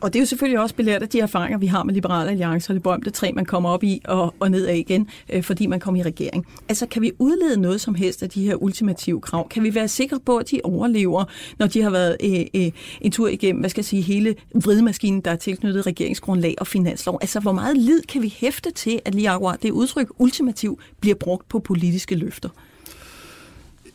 og 0.01 0.13
det 0.13 0.19
er 0.19 0.21
jo 0.21 0.25
selvfølgelig 0.25 0.59
også 0.59 0.75
belært 0.75 1.01
af 1.01 1.09
de 1.09 1.19
erfaringer, 1.19 1.57
vi 1.57 1.67
har 1.67 1.83
med 1.83 1.93
Liberale 1.93 2.29
Alliance 2.29 2.71
og 2.71 2.73
det 2.73 2.83
berømte 2.83 3.09
træ, 3.09 3.31
man 3.35 3.45
kommer 3.45 3.69
op 3.69 3.83
i 3.83 4.01
og, 4.05 4.35
og 4.39 4.51
ned 4.51 4.65
af 4.65 4.75
igen, 4.75 5.09
øh, 5.29 5.43
fordi 5.43 5.67
man 5.67 5.79
kommer 5.79 6.01
i 6.01 6.03
regering. 6.03 6.47
Altså, 6.69 6.85
kan 6.85 7.01
vi 7.01 7.11
udlede 7.19 7.61
noget 7.61 7.81
som 7.81 7.95
helst 7.95 8.23
af 8.23 8.29
de 8.29 8.43
her 8.43 8.55
ultimative 8.55 9.21
krav? 9.21 9.49
Kan 9.49 9.63
vi 9.63 9.75
være 9.75 9.87
sikre 9.87 10.19
på, 10.19 10.37
at 10.37 10.51
de 10.51 10.61
overlever, 10.63 11.25
når 11.59 11.67
de 11.67 11.81
har 11.81 11.89
været 11.89 12.17
øh, 12.23 12.61
øh, 12.61 12.71
en 13.01 13.11
tur 13.11 13.27
igennem, 13.27 13.59
hvad 13.59 13.69
skal 13.69 13.81
jeg 13.81 13.85
sige, 13.85 14.01
hele 14.01 14.35
vridemaskinen, 14.53 15.21
der 15.21 15.31
er 15.31 15.35
tilknyttet 15.35 15.87
regeringsgrundlag 15.87 16.55
og 16.59 16.67
finanslov? 16.67 17.17
Altså, 17.21 17.39
hvor 17.39 17.51
meget 17.51 17.77
lid 17.77 18.01
kan 18.01 18.21
vi 18.21 18.35
hæfte 18.37 18.71
til, 18.71 18.99
at 19.05 19.15
lige 19.15 19.29
akkurat 19.29 19.63
det 19.63 19.71
udtryk 19.71 20.07
ultimativ 20.17 20.79
bliver 21.01 21.15
brugt 21.15 21.49
på 21.49 21.59
politiske 21.59 22.15
løfter? 22.15 22.49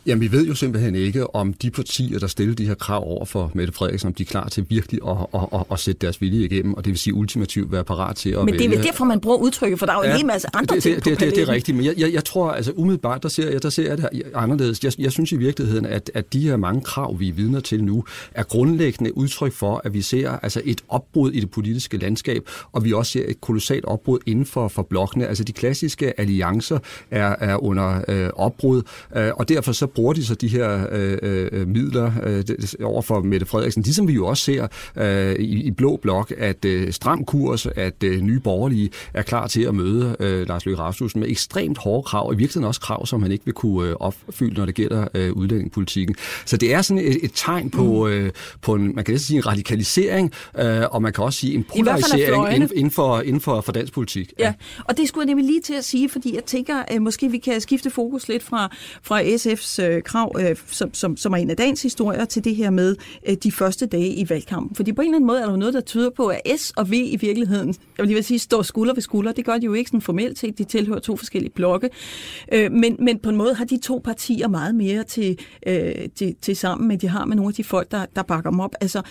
Jamen, 0.06 0.20
vi 0.20 0.32
ved 0.32 0.46
jo 0.46 0.54
simpelthen 0.54 0.94
ikke, 0.94 1.34
om 1.34 1.52
de 1.52 1.70
partier, 1.70 2.18
der 2.18 2.26
stiller 2.26 2.54
de 2.54 2.66
her 2.66 2.74
krav 2.74 3.02
over 3.06 3.24
for 3.24 3.50
Mette 3.54 3.72
Frederiksen, 3.72 4.06
om 4.06 4.14
de 4.14 4.22
er 4.22 4.26
klar 4.26 4.48
til 4.48 4.66
virkelig 4.68 5.00
at, 5.08 5.16
at, 5.34 5.40
at, 5.52 5.60
at 5.72 5.78
sætte 5.78 6.00
deres 6.00 6.20
vilje 6.20 6.44
igennem, 6.44 6.74
og 6.74 6.84
det 6.84 6.90
vil 6.90 6.98
sige 6.98 7.14
ultimativt 7.14 7.72
være 7.72 7.84
parat 7.84 8.16
til 8.16 8.30
at 8.30 8.44
Men 8.44 8.54
det 8.54 8.64
er 8.64 8.68
vel 8.68 8.82
derfor, 8.82 9.04
man 9.04 9.20
bruger 9.20 9.36
udtrykket, 9.36 9.78
for 9.78 9.86
der 9.86 9.92
er 9.92 9.96
jo 9.96 10.02
ja, 10.02 10.10
en 10.10 10.16
hel 10.16 10.26
masse 10.26 10.48
andre 10.54 10.74
det, 10.74 10.82
ting 10.82 10.96
det, 10.96 11.04
det, 11.04 11.20
det, 11.20 11.34
det 11.34 11.42
er 11.42 11.48
rigtigt, 11.48 11.76
men 11.76 11.86
jeg, 11.86 11.94
jeg, 11.98 12.12
jeg 12.12 12.24
tror, 12.24 12.50
altså 12.50 12.72
umiddelbart, 12.76 13.22
der 13.22 13.28
ser 13.28 13.50
jeg, 13.50 13.62
der 13.62 13.70
ser 13.70 13.88
jeg 13.88 13.98
det 13.98 14.08
anderledes. 14.34 14.84
Jeg, 14.84 14.92
jeg 14.98 15.12
synes 15.12 15.32
i 15.32 15.36
virkeligheden, 15.36 15.86
at, 15.86 16.10
at 16.14 16.32
de 16.32 16.40
her 16.40 16.56
mange 16.56 16.80
krav, 16.80 17.20
vi 17.20 17.28
er 17.28 17.32
vidner 17.32 17.60
til 17.60 17.84
nu, 17.84 18.04
er 18.34 18.42
grundlæggende 18.42 19.16
udtryk 19.16 19.52
for, 19.52 19.80
at 19.84 19.94
vi 19.94 20.02
ser 20.02 20.30
altså 20.30 20.62
et 20.64 20.80
opbrud 20.88 21.32
i 21.32 21.40
det 21.40 21.50
politiske 21.50 21.96
landskab, 21.96 22.48
og 22.72 22.84
vi 22.84 22.92
også 22.92 23.12
ser 23.12 23.24
et 23.28 23.40
kolossalt 23.40 23.84
opbrud 23.84 24.18
inden 24.26 24.46
for, 24.46 24.68
for 24.68 24.82
blokkene. 24.82 25.26
Altså 25.26 25.44
de 25.44 25.52
klassiske 25.52 26.20
alliancer 26.20 26.78
er, 27.10 27.36
er 27.40 27.64
under 27.64 28.00
øh, 28.08 28.30
opbrud, 28.36 28.82
øh, 29.16 29.30
og 29.34 29.48
derfor 29.48 29.72
så 29.72 29.86
bruger 29.94 30.12
de 30.12 30.24
så 30.24 30.34
de 30.34 30.48
her 30.48 30.86
øh, 30.92 31.18
øh, 31.52 31.68
midler 31.68 32.12
øh, 32.22 32.44
over 32.82 33.02
for 33.02 33.20
Mette 33.20 33.46
Frederiksen, 33.46 33.82
ligesom 33.82 34.08
vi 34.08 34.12
jo 34.12 34.26
også 34.26 34.44
ser 34.44 34.66
øh, 34.96 35.34
i, 35.34 35.62
i 35.62 35.70
Blå 35.70 35.96
Blok, 35.96 36.32
at 36.38 36.64
øh, 36.64 36.92
stram 36.92 37.24
kurs, 37.24 37.66
at 37.66 38.02
øh, 38.04 38.20
nye 38.20 38.40
borgerlige 38.40 38.90
er 39.14 39.22
klar 39.22 39.46
til 39.46 39.62
at 39.62 39.74
møde 39.74 40.16
øh, 40.20 40.48
Lars 40.48 40.66
Løkke 40.66 40.82
Rasmussen 40.82 41.20
med 41.20 41.28
ekstremt 41.30 41.78
hårde 41.78 42.02
krav, 42.02 42.26
og 42.26 42.34
i 42.34 42.36
virkeligheden 42.36 42.68
også 42.68 42.80
krav, 42.80 43.06
som 43.06 43.22
han 43.22 43.32
ikke 43.32 43.44
vil 43.44 43.54
kunne 43.54 43.88
øh, 43.88 43.96
opfylde, 44.00 44.54
når 44.54 44.66
det 44.66 44.74
gælder 44.74 45.08
øh, 45.14 45.32
udlændingepolitikken. 45.32 46.16
Så 46.44 46.56
det 46.56 46.74
er 46.74 46.82
sådan 46.82 47.04
et, 47.04 47.18
et 47.22 47.30
tegn 47.34 47.70
på, 47.70 48.06
mm. 48.06 48.12
øh, 48.12 48.30
på 48.62 48.74
en, 48.74 48.94
man 48.94 49.04
kan 49.04 49.18
sige 49.18 49.36
en 49.36 49.46
radikalisering, 49.46 50.32
øh, 50.58 50.82
og 50.90 51.02
man 51.02 51.12
kan 51.12 51.24
også 51.24 51.38
sige 51.38 51.54
en 51.54 51.64
polarisering 51.64 52.54
inden, 52.54 52.70
inden, 52.74 52.90
for, 52.90 53.20
inden 53.20 53.40
for, 53.40 53.60
for 53.60 53.72
dansk 53.72 53.92
politik. 53.92 54.32
Ja. 54.38 54.46
ja, 54.46 54.52
og 54.84 54.96
det 54.96 55.08
skulle 55.08 55.22
jeg 55.22 55.26
nemlig 55.26 55.46
lige 55.46 55.60
til 55.60 55.74
at 55.74 55.84
sige, 55.84 56.08
fordi 56.08 56.34
jeg 56.34 56.44
tænker, 56.44 56.82
at 56.88 57.02
måske 57.02 57.30
vi 57.30 57.38
kan 57.38 57.60
skifte 57.60 57.90
fokus 57.90 58.28
lidt 58.28 58.42
fra, 58.42 58.76
fra 59.02 59.22
SF's 59.22 59.83
øh, 59.90 60.02
krav, 60.02 60.36
øh, 60.40 60.56
som, 60.66 60.94
som, 60.94 61.16
som 61.16 61.32
er 61.32 61.36
en 61.36 61.50
af 61.50 61.56
dagens 61.56 61.82
historier, 61.82 62.24
til 62.24 62.44
det 62.44 62.56
her 62.56 62.70
med 62.70 62.96
øh, 63.28 63.36
de 63.42 63.52
første 63.52 63.86
dage 63.86 64.14
i 64.14 64.28
valgkampen. 64.28 64.76
Fordi 64.76 64.92
på 64.92 65.02
en 65.02 65.08
eller 65.08 65.16
anden 65.16 65.26
måde 65.26 65.40
er 65.40 65.46
der 65.46 65.56
noget, 65.56 65.74
der 65.74 65.80
tyder 65.80 66.10
på, 66.10 66.26
at 66.26 66.40
S 66.56 66.72
og 66.76 66.90
V 66.90 66.92
i 66.92 67.16
virkeligheden, 67.20 67.68
jeg 67.68 67.74
vil 67.98 68.06
lige 68.06 68.14
vil 68.14 68.24
sige, 68.24 68.38
står 68.38 68.62
skulder 68.62 68.94
ved 68.94 69.02
skulder. 69.02 69.32
Det 69.32 69.44
gør 69.44 69.58
de 69.58 69.64
jo 69.64 69.72
ikke 69.72 69.88
sådan 69.88 70.00
formelt 70.00 70.38
set, 70.38 70.58
de 70.58 70.64
tilhører 70.64 71.00
to 71.00 71.16
forskellige 71.16 71.52
blokke. 71.52 71.90
Øh, 72.52 72.72
men, 72.72 72.96
men 72.98 73.18
på 73.18 73.30
en 73.30 73.36
måde 73.36 73.54
har 73.54 73.64
de 73.64 73.78
to 73.78 74.00
partier 74.04 74.48
meget 74.48 74.74
mere 74.74 75.04
til, 75.04 75.38
øh, 75.66 75.92
til, 76.14 76.34
til 76.42 76.56
sammen, 76.56 76.90
end 76.90 77.00
de 77.00 77.08
har 77.08 77.24
med 77.24 77.36
nogle 77.36 77.50
af 77.50 77.54
de 77.54 77.64
folk, 77.64 77.90
der, 77.90 78.06
der 78.16 78.22
bakker 78.22 78.50
dem 78.50 78.60
op. 78.60 78.74
Altså, 78.80 79.02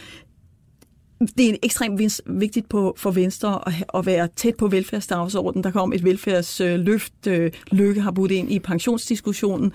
det 1.37 1.49
er 1.49 1.55
ekstremt 1.63 2.01
vigtigt 2.25 2.69
på, 2.69 2.95
for 2.97 3.11
Venstre 3.11 3.67
at, 3.67 3.73
at 3.93 4.05
være 4.05 4.27
tæt 4.35 4.55
på 4.55 4.67
velfærdsdagsordenen. 4.67 5.63
Der 5.63 5.71
kom 5.71 5.93
et 5.93 6.03
velfærdsløft, 6.03 7.27
øh, 7.27 7.51
Lykke 7.71 8.01
har 8.01 8.11
budt 8.11 8.31
ind 8.31 8.51
i 8.51 8.59
pensionsdiskussionen. 8.59 9.71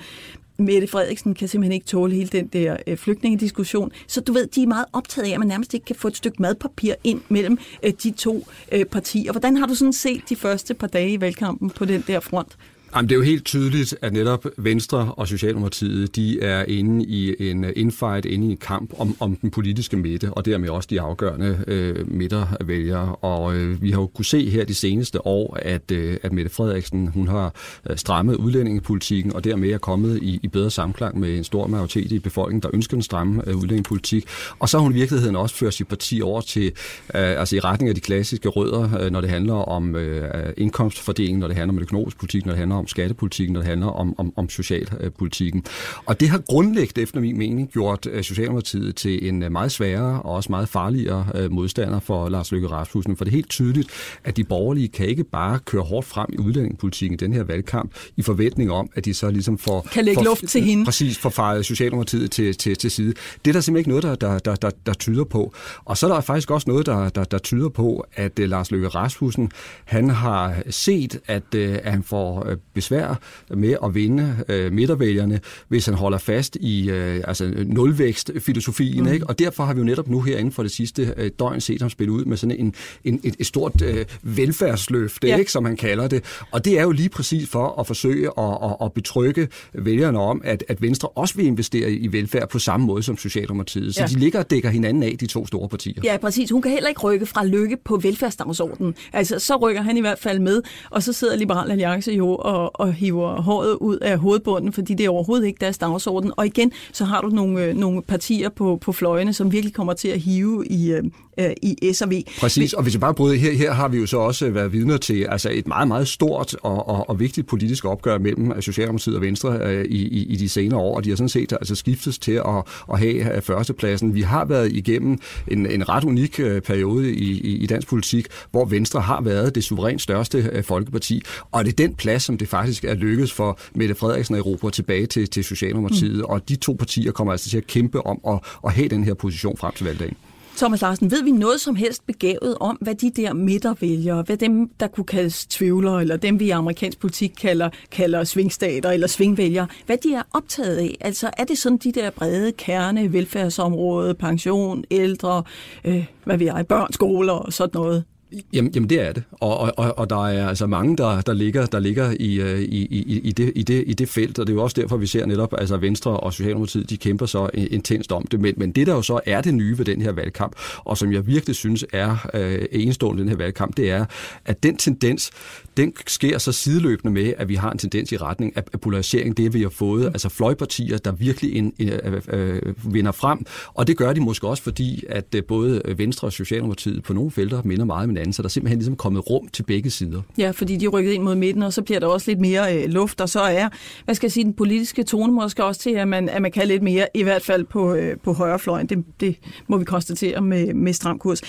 Mette 0.59 0.87
Frederiksen 0.87 1.35
kan 1.35 1.49
simpelthen 1.49 1.73
ikke 1.73 1.87
tåle 1.87 2.15
hele 2.15 2.29
den 2.29 2.47
der 2.47 2.77
øh, 2.87 2.97
flygtningediskussion. 2.97 3.93
Så 4.07 4.21
du 4.21 4.33
ved, 4.33 4.47
de 4.47 4.63
er 4.63 4.67
meget 4.67 4.85
optaget 4.93 5.29
af, 5.29 5.33
at 5.33 5.39
man 5.39 5.49
nærmest 5.49 5.75
ikke 5.75 5.87
kan 5.87 5.97
få 5.97 6.09
et 6.09 6.17
stykke 6.17 6.43
madpapir 6.43 6.95
ind 7.05 7.21
mellem 7.29 7.59
øh, 7.83 7.93
de 8.03 8.11
to 8.11 8.47
øh, 8.73 8.85
partier. 8.85 9.33
Hvordan 9.33 9.57
har 9.57 9.67
du 9.67 9.75
sådan 9.75 9.93
set 9.93 10.23
de 10.29 10.37
første 10.37 10.75
par 10.75 10.87
dage 10.87 11.13
i 11.13 11.21
valgkampen 11.21 11.71
på 11.71 11.85
den 11.85 12.05
der 12.07 12.21
front? 12.21 12.57
Jamen, 12.97 13.09
det 13.09 13.15
er 13.15 13.19
jo 13.19 13.25
helt 13.25 13.45
tydeligt, 13.45 13.97
at 14.03 14.13
netop 14.13 14.47
Venstre 14.57 15.13
og 15.17 15.29
Socialdemokratiet, 15.29 16.17
de 16.17 16.41
er 16.41 16.65
inde 16.65 17.05
i 17.05 17.51
en 17.51 17.65
uh, 17.65 17.71
infight, 17.77 18.25
inde 18.25 18.47
i 18.47 18.51
en 18.51 18.57
kamp 18.57 18.95
om, 18.99 19.17
om 19.21 19.37
den 19.37 19.51
politiske 19.51 19.97
midte, 19.97 20.33
og 20.33 20.45
dermed 20.45 20.69
også 20.69 20.87
de 20.91 21.01
afgørende 21.01 21.65
øh, 21.67 22.11
midtervælgere. 22.11 23.15
Og 23.15 23.57
øh, 23.57 23.83
vi 23.83 23.91
har 23.91 24.01
jo 24.01 24.07
kunne 24.07 24.25
se 24.25 24.51
her 24.51 24.65
de 24.65 24.75
seneste 24.75 25.27
år, 25.27 25.59
at, 25.63 25.91
øh, 25.91 26.17
at 26.23 26.33
Mette 26.33 26.51
Frederiksen, 26.51 27.09
hun 27.09 27.29
har 27.29 27.55
strammet 27.97 28.35
udlændingepolitikken, 28.35 29.35
og 29.35 29.45
dermed 29.45 29.71
er 29.71 29.79
kommet 29.79 30.19
i, 30.23 30.41
i 30.43 30.49
bedre 30.49 30.71
samklang 30.71 31.21
med 31.21 31.39
en 31.39 31.45
stor 31.45 31.67
majoritet 31.67 32.13
i 32.13 32.19
befolkningen, 32.19 32.63
der 32.63 32.71
ønsker 32.73 32.97
en 32.97 33.03
stramme 33.03 33.43
øh, 33.47 33.57
udlændingepolitik. 33.57 34.25
Og 34.59 34.69
så 34.69 34.79
har 34.79 34.83
hun 34.83 34.93
i 34.93 34.95
virkeligheden 34.95 35.37
også 35.37 35.55
ført 35.55 35.75
sit 35.75 35.89
parti 35.89 36.21
over 36.23 36.41
til, 36.41 36.67
øh, 36.67 36.73
altså 37.15 37.57
i 37.57 37.61
retning 37.61 37.89
af 37.89 37.95
de 37.95 38.01
klassiske 38.01 38.49
rødder, 38.49 39.01
øh, 39.01 39.11
når 39.11 39.21
det 39.21 39.31
handler 39.31 39.55
om 39.55 39.97
øh, 39.97 40.53
indkomstfordeling, 40.57 41.39
når 41.39 41.47
det 41.47 41.57
handler 41.57 41.75
om 41.75 41.79
økonomisk 41.83 42.19
politik, 42.19 42.47
når 42.47 42.53
det 42.53 42.59
handler 42.59 42.78
om 42.79 42.87
skattepolitikken, 42.87 43.53
når 43.53 43.61
det 43.61 43.69
handler 43.69 43.87
om, 43.87 44.15
om, 44.19 44.33
om 44.37 44.49
socialpolitikken. 44.49 45.65
Og 46.07 46.21
det 46.21 46.29
har 46.29 46.39
grundlæggende, 46.39 47.03
efter 47.03 47.21
min 47.21 47.39
mening, 47.39 47.71
gjort 47.73 48.07
øh, 48.07 48.25
Socialdemokratiet 48.25 48.97
til 48.97 49.29
en 49.29 49.43
øh, 49.43 49.53
meget 49.53 49.73
sværere 49.73 50.23
og 50.23 50.35
også 50.35 50.53
meget 50.53 50.69
farligere 50.69 51.27
øh, 51.35 51.53
modstander 51.53 52.01
for 52.01 52.29
Lars 52.29 52.53
Løkke 52.53 52.69
Rasmussen. 52.69 53.17
For 53.17 53.25
det 53.25 53.31
er 53.31 53.37
helt 53.37 53.49
tydeligt, 53.51 53.89
at 54.25 54.37
de 54.37 54.45
borgerlige 54.45 54.89
kan 54.89 55.07
ikke 55.07 55.25
bare 55.25 55.59
køre 55.59 55.83
hårdt 55.83 56.07
frem 56.07 56.27
i 56.33 56.39
udlændingepolitikken 56.39 57.15
i 57.15 57.17
den 57.17 57.33
her 57.33 57.43
valgkamp, 57.43 57.95
i 58.17 58.23
forventning 58.23 58.71
om, 58.71 58.91
at 58.95 59.05
de 59.05 59.15
så 59.15 59.31
ligesom 59.31 59.59
får... 59.59 59.87
Kan 59.93 60.05
lægge 60.05 60.25
luft 60.25 60.45
til 60.49 60.63
hende. 60.63 60.85
Præcis, 60.85 61.19
får 61.19 61.31
fejret 61.31 61.67
Socialdemokratiet 61.67 62.31
til, 62.31 62.55
til, 62.55 62.77
til 62.77 62.91
side. 62.91 63.15
Det 63.45 63.51
er 63.51 63.53
der 63.53 63.61
simpelthen 63.61 63.79
ikke 63.79 63.89
noget, 63.89 64.21
der, 64.21 64.29
der, 64.29 64.39
der, 64.39 64.55
der, 64.55 64.71
der 64.87 64.93
tyder 64.95 65.25
på. 65.25 65.53
Og 65.85 65.97
så 65.97 66.09
er 66.09 66.15
der 66.15 66.21
faktisk 66.21 66.51
også 66.51 66.71
noget, 66.71 66.87
der, 66.87 67.09
der, 67.09 67.25
der 67.25 67.39
tyder 67.39 67.69
på, 67.69 68.07
at 68.15 68.39
Lars 68.39 68.71
Løkke 68.71 68.89
Rasmussen, 68.89 69.51
han 69.85 70.11
har 70.11 70.55
set, 70.71 71.21
at, 71.27 71.55
at 71.55 71.93
han 71.93 72.03
får 72.03 72.47
besvær 72.79 73.21
med 73.51 73.77
at 73.85 73.95
vinde 73.95 74.37
øh, 74.49 74.73
midtervælgerne, 74.73 75.41
hvis 75.69 75.87
han 75.87 75.95
holder 75.95 76.19
fast 76.19 76.57
i 76.61 76.91
øh, 76.91 77.21
altså 77.29 77.55
nulvækst-filosofien. 77.67 79.05
Mm. 79.05 79.13
Ikke? 79.13 79.27
Og 79.27 79.39
derfor 79.39 79.65
har 79.65 79.75
vi 79.75 79.79
jo 79.79 79.85
netop 79.85 80.09
nu 80.09 80.21
herinde 80.21 80.53
for 80.53 80.63
det 80.63 80.73
sidste 80.73 81.15
øh, 81.17 81.31
døgn 81.39 81.61
set 81.61 81.81
ham 81.81 81.91
spille 81.91 82.13
ud 82.13 82.25
med 82.25 82.37
sådan 82.37 82.57
en, 82.57 82.75
en, 83.05 83.21
et, 83.25 83.35
et 83.39 83.47
stort 83.47 83.83
øh, 83.83 84.05
velfærdsløfte, 84.23 85.27
ja. 85.29 85.37
ikke, 85.37 85.53
som 85.53 85.65
han 85.65 85.77
kalder 85.77 86.09
det. 86.09 86.25
Og 86.51 86.65
det 86.65 86.79
er 86.79 86.83
jo 86.83 86.91
lige 86.91 87.09
præcis 87.09 87.49
for 87.49 87.81
at 87.81 87.87
forsøge 87.87 88.31
at, 88.39 88.59
at, 88.63 88.77
at 88.83 88.93
betrygge 88.93 89.49
vælgerne 89.73 90.19
om, 90.19 90.41
at, 90.45 90.65
at 90.69 90.83
Venstre 90.83 91.09
også 91.09 91.35
vil 91.35 91.47
investere 91.47 91.91
i 91.91 92.13
velfærd 92.13 92.49
på 92.49 92.59
samme 92.59 92.87
måde 92.87 93.03
som 93.03 93.17
Socialdemokratiet. 93.17 93.95
Så 93.95 94.01
ja. 94.01 94.07
de 94.07 94.19
ligger 94.19 94.39
og 94.39 94.51
dækker 94.51 94.71
hinanden 94.71 95.03
af, 95.03 95.17
de 95.21 95.27
to 95.27 95.47
store 95.47 95.69
partier. 95.69 96.01
Ja, 96.05 96.17
præcis. 96.17 96.51
Hun 96.51 96.63
kan 96.63 96.73
heller 96.73 96.89
ikke 96.89 97.01
rykke 97.01 97.27
fra 97.27 97.45
lykke 97.45 97.77
på 97.85 97.97
velfærdsdagsordenen. 97.97 98.95
Altså, 99.13 99.39
så 99.39 99.57
rykker 99.57 99.83
han 99.83 99.97
i 99.97 100.01
hvert 100.01 100.19
fald 100.19 100.39
med, 100.39 100.63
og 100.91 101.03
så 101.03 101.13
sidder 101.13 101.37
Liberal 101.37 101.71
Alliance 101.71 102.13
jo 102.13 102.35
og, 102.35 102.68
og, 102.75 102.93
hiver 102.93 103.43
håret 103.43 103.75
ud 103.75 103.97
af 103.97 104.19
hovedbunden, 104.19 104.73
fordi 104.73 104.95
det 104.95 105.07
er 105.07 105.11
overhovedet 105.11 105.47
ikke 105.47 105.61
deres 105.61 105.79
dagsorden. 105.79 106.33
Og 106.37 106.47
igen, 106.47 106.73
så 106.93 107.05
har 107.05 107.21
du 107.21 107.29
nogle, 107.29 107.65
øh, 107.65 107.77
nogle 107.77 108.03
partier 108.03 108.49
på, 108.49 108.79
på 108.81 108.93
fløjene, 108.93 109.33
som 109.33 109.53
virkelig 109.53 109.75
kommer 109.75 109.93
til 109.93 110.09
at 110.09 110.21
hive 110.21 110.67
i, 110.67 110.93
øh, 110.93 111.05
øh, 111.41 111.47
øh 111.47 111.55
i 111.63 111.93
S 111.93 112.03
og 112.03 112.11
V. 112.11 112.23
Præcis, 112.41 112.73
og 112.73 112.83
hvis 112.83 112.95
jeg 112.95 113.01
bare 113.01 113.15
bryder, 113.15 113.37
her, 113.37 113.53
her 113.53 113.73
har 113.73 113.89
vi 113.89 113.99
jo 113.99 114.07
så 114.07 114.19
også 114.19 114.51
været 114.51 114.73
vidner 114.73 114.97
til 114.97 115.27
altså 115.29 115.51
et 115.53 115.67
meget, 115.67 115.89
meget 115.89 116.09
stort 116.09 116.57
og, 116.63 116.89
og, 116.89 117.09
og 117.09 117.21
vigtigt 117.21 117.47
politisk 117.47 117.85
opgør 117.85 118.19
mellem 118.19 118.63
Socialdemokratiet 118.63 119.17
og 119.17 119.23
Venstre 119.23 119.59
øh, 119.63 119.85
i, 119.85 120.09
i, 120.09 120.23
i 120.23 120.37
de 120.37 120.49
senere 120.49 120.81
år, 120.81 120.97
og 120.97 121.05
de 121.05 121.09
har 121.09 121.17
sådan 121.17 121.29
set 121.29 121.53
altså 121.53 121.75
skiftet 121.75 122.19
til 122.21 122.33
at, 122.33 122.65
at 122.93 122.99
have 122.99 123.43
førstepladsen. 123.43 124.15
Vi 124.15 124.21
har 124.21 124.45
været 124.45 124.73
igennem 124.73 125.19
en, 125.49 125.67
en 125.67 125.89
ret 125.89 126.05
unik 126.05 126.41
øh, 126.41 126.63
periode 126.63 127.13
i, 127.13 127.41
i, 127.41 127.57
i 127.57 127.67
dansk 127.67 127.89
politik, 127.89 128.27
hvor 128.51 128.65
Venstre 128.65 129.01
har 129.01 129.21
været 129.21 129.55
det 129.55 129.65
suverænt 129.65 130.03
største 130.03 130.63
folkeparti, 130.63 131.23
og 131.53 131.65
det 131.65 131.73
er 131.73 131.77
den 131.77 131.95
plads, 131.95 132.23
som 132.23 132.39
det 132.39 132.49
faktisk 132.49 132.85
er 132.85 132.95
lykkedes 132.95 133.33
for 133.33 133.59
Mette 133.75 133.95
Frederiksen 133.95 134.35
og 134.35 134.39
Europa 134.39 134.71
tilbage 134.71 135.07
til, 135.07 135.29
til 135.29 135.45
Socialdemokratiet, 135.45 136.17
mm. 136.17 136.25
og 136.25 136.49
de 136.49 136.57
to 136.57 136.73
partier 136.73 137.13
kommer 137.13 137.33
altså 137.33 137.51
til 137.51 137.57
at 137.57 137.67
kæmpe 137.67 138.07
om 138.07 138.21
at, 138.29 138.41
at 138.65 138.73
have 138.73 138.89
den 138.89 139.05
her 139.05 139.15
position 139.15 139.57
frem 139.57 139.73
til 139.75 139.87
valgdagen. 139.87 140.17
Thomas 140.59 140.83
Larsen, 140.83 141.11
ved 141.11 141.23
vi 141.23 141.31
noget 141.31 141.61
som 141.61 141.77
helst 141.77 142.07
begavet 142.07 142.57
om, 142.61 142.79
hvad 142.81 142.95
de 142.95 143.11
der 143.11 143.33
midtervælgere, 143.33 144.23
hvad 144.23 144.37
dem, 144.37 144.69
der 144.81 144.87
kunne 144.87 145.05
kaldes 145.05 145.47
tvivlere, 145.47 146.01
eller 146.01 146.17
dem 146.17 146.41
vi 146.41 146.45
i 146.45 146.51
amerikansk 146.51 147.01
politik 147.01 147.35
kalder, 147.41 147.71
kalder 147.91 148.25
svingstater 148.25 148.91
eller 148.91 149.07
svingvælgere, 149.07 149.67
hvad 149.87 149.97
de 149.97 150.15
er 150.15 150.23
optaget 150.33 150.77
af? 150.77 150.97
Altså 151.01 151.31
er 151.39 151.45
det 151.45 151.59
sådan 151.59 151.79
de 151.79 151.93
der 151.93 152.11
brede 152.11 152.53
kerne, 152.53 153.13
velfærdsområde, 153.13 154.15
pension, 154.15 154.85
ældre, 154.91 155.43
øh, 155.85 156.05
hvad 156.25 156.39
vi 156.39 156.47
er, 156.47 156.63
børn, 156.63 156.93
skoler 156.93 157.33
og 157.33 157.53
sådan 157.53 157.71
noget? 157.75 158.05
Jamen, 158.53 158.73
jamen 158.75 158.91
det 158.91 159.01
er 159.01 159.13
det, 159.13 159.23
og, 159.33 159.79
og, 159.79 159.99
og 159.99 160.11
der 160.11 160.27
er 160.27 160.49
altså 160.49 160.67
mange, 160.67 160.97
der, 160.97 161.21
der 161.21 161.33
ligger, 161.33 161.67
der 161.67 161.79
ligger 161.79 162.15
i, 162.21 162.41
øh, 162.41 162.61
i, 162.61 162.87
i, 162.87 163.21
i, 163.25 163.33
det, 163.33 163.53
i, 163.55 163.63
det, 163.63 163.85
i 163.87 163.93
det 163.93 164.09
felt, 164.09 164.39
og 164.39 164.47
det 164.47 164.53
er 164.53 164.57
jo 164.57 164.63
også 164.63 164.81
derfor, 164.81 164.97
vi 164.97 165.07
ser 165.07 165.27
netop, 165.27 165.55
altså 165.59 165.77
Venstre 165.77 166.11
og 166.11 166.33
Socialdemokratiet, 166.33 166.91
de 166.91 166.97
kæmper 166.97 167.27
så 167.27 167.51
intenst 167.55 168.13
om 168.13 168.27
det, 168.27 168.41
men, 168.41 168.55
men 168.57 168.73
det 168.73 168.87
der 168.87 168.95
jo 168.95 169.03
så 169.03 169.21
er 169.27 169.41
det 169.41 169.55
nye 169.55 169.79
ved 169.79 169.85
den 169.85 170.03
her 170.03 170.13
valgkamp, 170.13 170.57
og 170.79 170.99
som 170.99 171.13
jeg 171.13 171.27
virkelig 171.27 171.57
synes 171.57 171.85
er 171.93 172.29
øh, 172.35 172.67
enestående 172.73 173.23
den 173.23 173.29
her 173.29 173.37
valgkamp, 173.37 173.77
det 173.77 173.91
er, 173.91 174.05
at 174.45 174.63
den 174.63 174.77
tendens, 174.77 175.31
den 175.77 175.93
sker 176.07 176.39
så 176.39 176.53
sideløbende 176.53 177.15
med, 177.15 177.35
at 177.39 177.49
vi 177.49 177.55
har 177.55 177.71
en 177.71 177.79
tendens 177.79 178.13
i 178.13 178.17
retning 178.17 178.57
af, 178.57 178.63
af 178.73 178.81
polarisering, 178.81 179.37
det 179.37 179.55
vi 179.55 179.63
har 179.63 179.69
fået, 179.69 180.03
mm. 180.03 180.07
altså 180.07 180.29
fløjpartier, 180.29 180.99
der 180.99 181.13
virkelig 181.13 181.57
en, 181.57 181.73
øh, 181.81 182.23
øh, 182.29 182.95
vinder 182.95 183.13
frem, 183.13 183.47
og 183.75 183.87
det 183.87 183.97
gør 183.97 184.13
de 184.13 184.21
måske 184.21 184.49
også 184.49 184.63
fordi, 184.63 185.05
at 185.09 185.35
øh, 185.35 185.45
både 185.45 185.83
Venstre 185.97 186.29
og 186.29 186.33
Socialdemokratiet 186.33 187.03
på 187.03 187.13
nogle 187.13 187.31
felter 187.31 187.63
minder 187.65 187.85
meget 187.85 188.05
om 188.05 188.18
hinanden, 188.19 188.33
så 188.33 188.43
der 188.43 188.47
er 188.47 188.51
simpelthen 188.51 188.79
ligesom 188.79 188.97
kommet 188.97 189.31
rum 189.31 189.49
til 189.49 189.63
begge 189.63 189.91
sider. 189.91 190.23
Ja, 190.39 190.51
fordi 190.51 190.77
de 190.77 190.87
rykkede 190.87 191.09
rykket 191.09 191.15
ind 191.15 191.23
mod 191.23 191.35
midten, 191.35 191.63
og 191.63 191.73
så 191.73 191.83
bliver 191.83 192.01
der 192.01 192.07
også 192.07 192.31
lidt 192.31 192.41
mere 192.41 192.77
øh, 192.77 192.91
luft, 192.91 193.21
og 193.21 193.29
så 193.29 193.41
er, 193.41 193.69
hvad 194.05 194.15
skal 194.15 194.27
jeg 194.27 194.33
sige, 194.33 194.45
den 194.45 194.53
politiske 194.53 195.03
tone 195.03 195.33
måske 195.33 195.65
også 195.65 195.81
til, 195.81 195.91
at 195.91 196.09
man, 196.09 196.29
at 196.29 196.43
man 196.43 196.53
kan 196.53 196.69
lidt 196.69 196.83
mere, 196.83 197.07
i 197.15 197.23
hvert 197.23 197.43
fald 197.43 197.65
på, 197.65 197.95
øh, 197.95 198.17
på 198.23 198.33
højrefløjen. 198.33 198.87
Det, 198.87 199.05
det 199.21 199.37
må 199.69 199.77
vi 199.77 199.85
konstatere 199.85 200.41
med, 200.41 200.75
med 200.75 200.93
stram 200.93 201.19
kurs. 201.19 201.41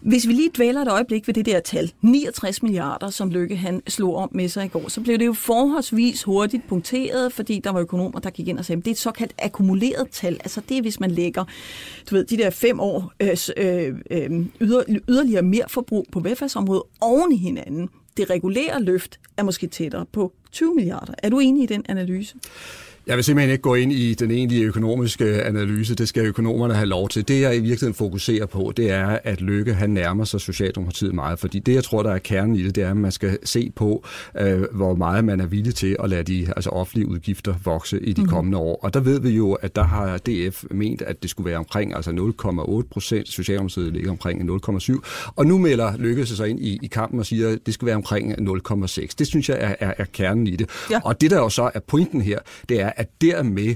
Hvis 0.00 0.28
vi 0.28 0.32
lige 0.32 0.50
dvæler 0.56 0.82
et 0.82 0.88
øjeblik 0.88 1.26
ved 1.26 1.34
det 1.34 1.46
der 1.46 1.60
tal, 1.60 1.92
69 2.02 2.62
milliarder, 2.62 3.10
som 3.10 3.30
Lykke 3.30 3.56
han 3.56 3.82
slog 3.88 4.16
om 4.16 4.28
med 4.32 4.48
sig 4.48 4.64
i 4.64 4.68
går, 4.68 4.88
så 4.88 5.00
blev 5.00 5.18
det 5.18 5.26
jo 5.26 5.32
forholdsvis 5.32 6.22
hurtigt 6.22 6.68
punkteret, 6.68 7.32
fordi 7.32 7.60
der 7.64 7.70
var 7.70 7.80
økonomer, 7.80 8.20
der 8.20 8.30
gik 8.30 8.48
ind 8.48 8.58
og 8.58 8.64
sagde, 8.64 8.78
at 8.78 8.84
det 8.84 8.90
er 8.90 8.94
et 8.94 8.98
såkaldt 8.98 9.32
akkumuleret 9.42 10.08
tal. 10.10 10.32
Altså 10.32 10.60
det 10.68 10.76
er, 10.76 10.82
hvis 10.82 11.00
man 11.00 11.10
lægger, 11.10 11.44
du 12.10 12.14
ved, 12.14 12.24
de 12.24 12.36
der 12.36 12.50
fem 12.50 12.80
år 12.80 13.12
øh, 13.20 13.36
øh, 13.56 13.94
øh 14.10 14.46
yder, 14.60 14.82
yderligere 15.08 15.42
mere 15.42 15.64
forbrug 15.68 16.06
på 16.14 16.20
velfærdsområdet 16.20 16.82
oven 17.00 17.32
i 17.32 17.36
hinanden. 17.36 17.88
Det 18.16 18.30
regulære 18.30 18.82
løft 18.82 19.20
er 19.36 19.42
måske 19.42 19.66
tættere 19.66 20.06
på 20.12 20.32
20 20.52 20.74
milliarder. 20.74 21.14
Er 21.22 21.28
du 21.28 21.38
enig 21.38 21.62
i 21.62 21.66
den 21.66 21.84
analyse? 21.88 22.36
Jeg 23.06 23.16
vil 23.16 23.24
simpelthen 23.24 23.52
ikke 23.52 23.62
gå 23.62 23.74
ind 23.74 23.92
i 23.92 24.14
den 24.14 24.30
egentlige 24.30 24.64
økonomiske 24.64 25.42
analyse. 25.42 25.94
Det 25.94 26.08
skal 26.08 26.26
økonomerne 26.26 26.74
have 26.74 26.86
lov 26.86 27.08
til. 27.08 27.28
Det, 27.28 27.40
jeg 27.40 27.56
i 27.56 27.60
virkeligheden 27.60 27.94
fokuserer 27.94 28.46
på, 28.46 28.72
det 28.76 28.90
er, 28.90 29.18
at 29.24 29.40
Lykke 29.40 29.74
han 29.74 29.90
nærmer 29.90 30.24
sig 30.24 30.40
Socialdemokratiet 30.40 31.14
meget. 31.14 31.38
Fordi 31.38 31.58
det, 31.58 31.74
jeg 31.74 31.84
tror, 31.84 32.02
der 32.02 32.10
er 32.10 32.18
kernen 32.18 32.56
i 32.56 32.62
det, 32.62 32.74
det 32.74 32.84
er, 32.84 32.90
at 32.90 32.96
man 32.96 33.12
skal 33.12 33.38
se 33.44 33.72
på, 33.76 34.04
øh, 34.40 34.62
hvor 34.72 34.94
meget 34.94 35.24
man 35.24 35.40
er 35.40 35.46
villig 35.46 35.74
til 35.74 35.96
at 36.02 36.10
lade 36.10 36.22
de 36.22 36.46
altså 36.56 36.70
offentlige 36.70 37.08
udgifter 37.08 37.54
vokse 37.64 38.00
i 38.00 38.12
de 38.12 38.22
mm. 38.22 38.28
kommende 38.28 38.58
år. 38.58 38.78
Og 38.82 38.94
der 38.94 39.00
ved 39.00 39.20
vi 39.20 39.30
jo, 39.30 39.52
at 39.52 39.76
der 39.76 39.82
har 39.82 40.18
DF 40.18 40.64
ment, 40.70 41.02
at 41.02 41.22
det 41.22 41.30
skulle 41.30 41.48
være 41.50 41.58
omkring 41.58 41.96
altså 41.96 42.10
0,8 42.10 42.88
procent. 42.90 43.28
Socialdemokratiet 43.28 43.92
ligger 43.92 44.10
omkring 44.10 44.50
0,7. 44.50 45.32
Og 45.36 45.46
nu 45.46 45.58
melder 45.58 45.96
Lykke 45.96 46.26
sig 46.26 46.48
ind 46.48 46.60
i, 46.60 46.78
i 46.82 46.86
kampen 46.86 47.18
og 47.18 47.26
siger, 47.26 47.48
at 47.48 47.58
det 47.66 47.74
skal 47.74 47.86
være 47.86 47.96
omkring 47.96 48.32
0,6. 48.32 49.06
Det 49.18 49.26
synes 49.26 49.48
jeg 49.48 49.56
er, 49.60 49.74
er, 49.80 49.92
er 49.98 50.04
kernen 50.12 50.46
i 50.46 50.56
det. 50.56 50.70
Ja. 50.90 51.00
Og 51.04 51.20
det, 51.20 51.30
der 51.30 51.38
jo 51.38 51.48
så 51.48 51.70
er 51.74 51.80
pointen 51.80 52.20
her, 52.20 52.38
det 52.68 52.80
er, 52.80 52.90
at 52.96 53.20
dermed 53.20 53.74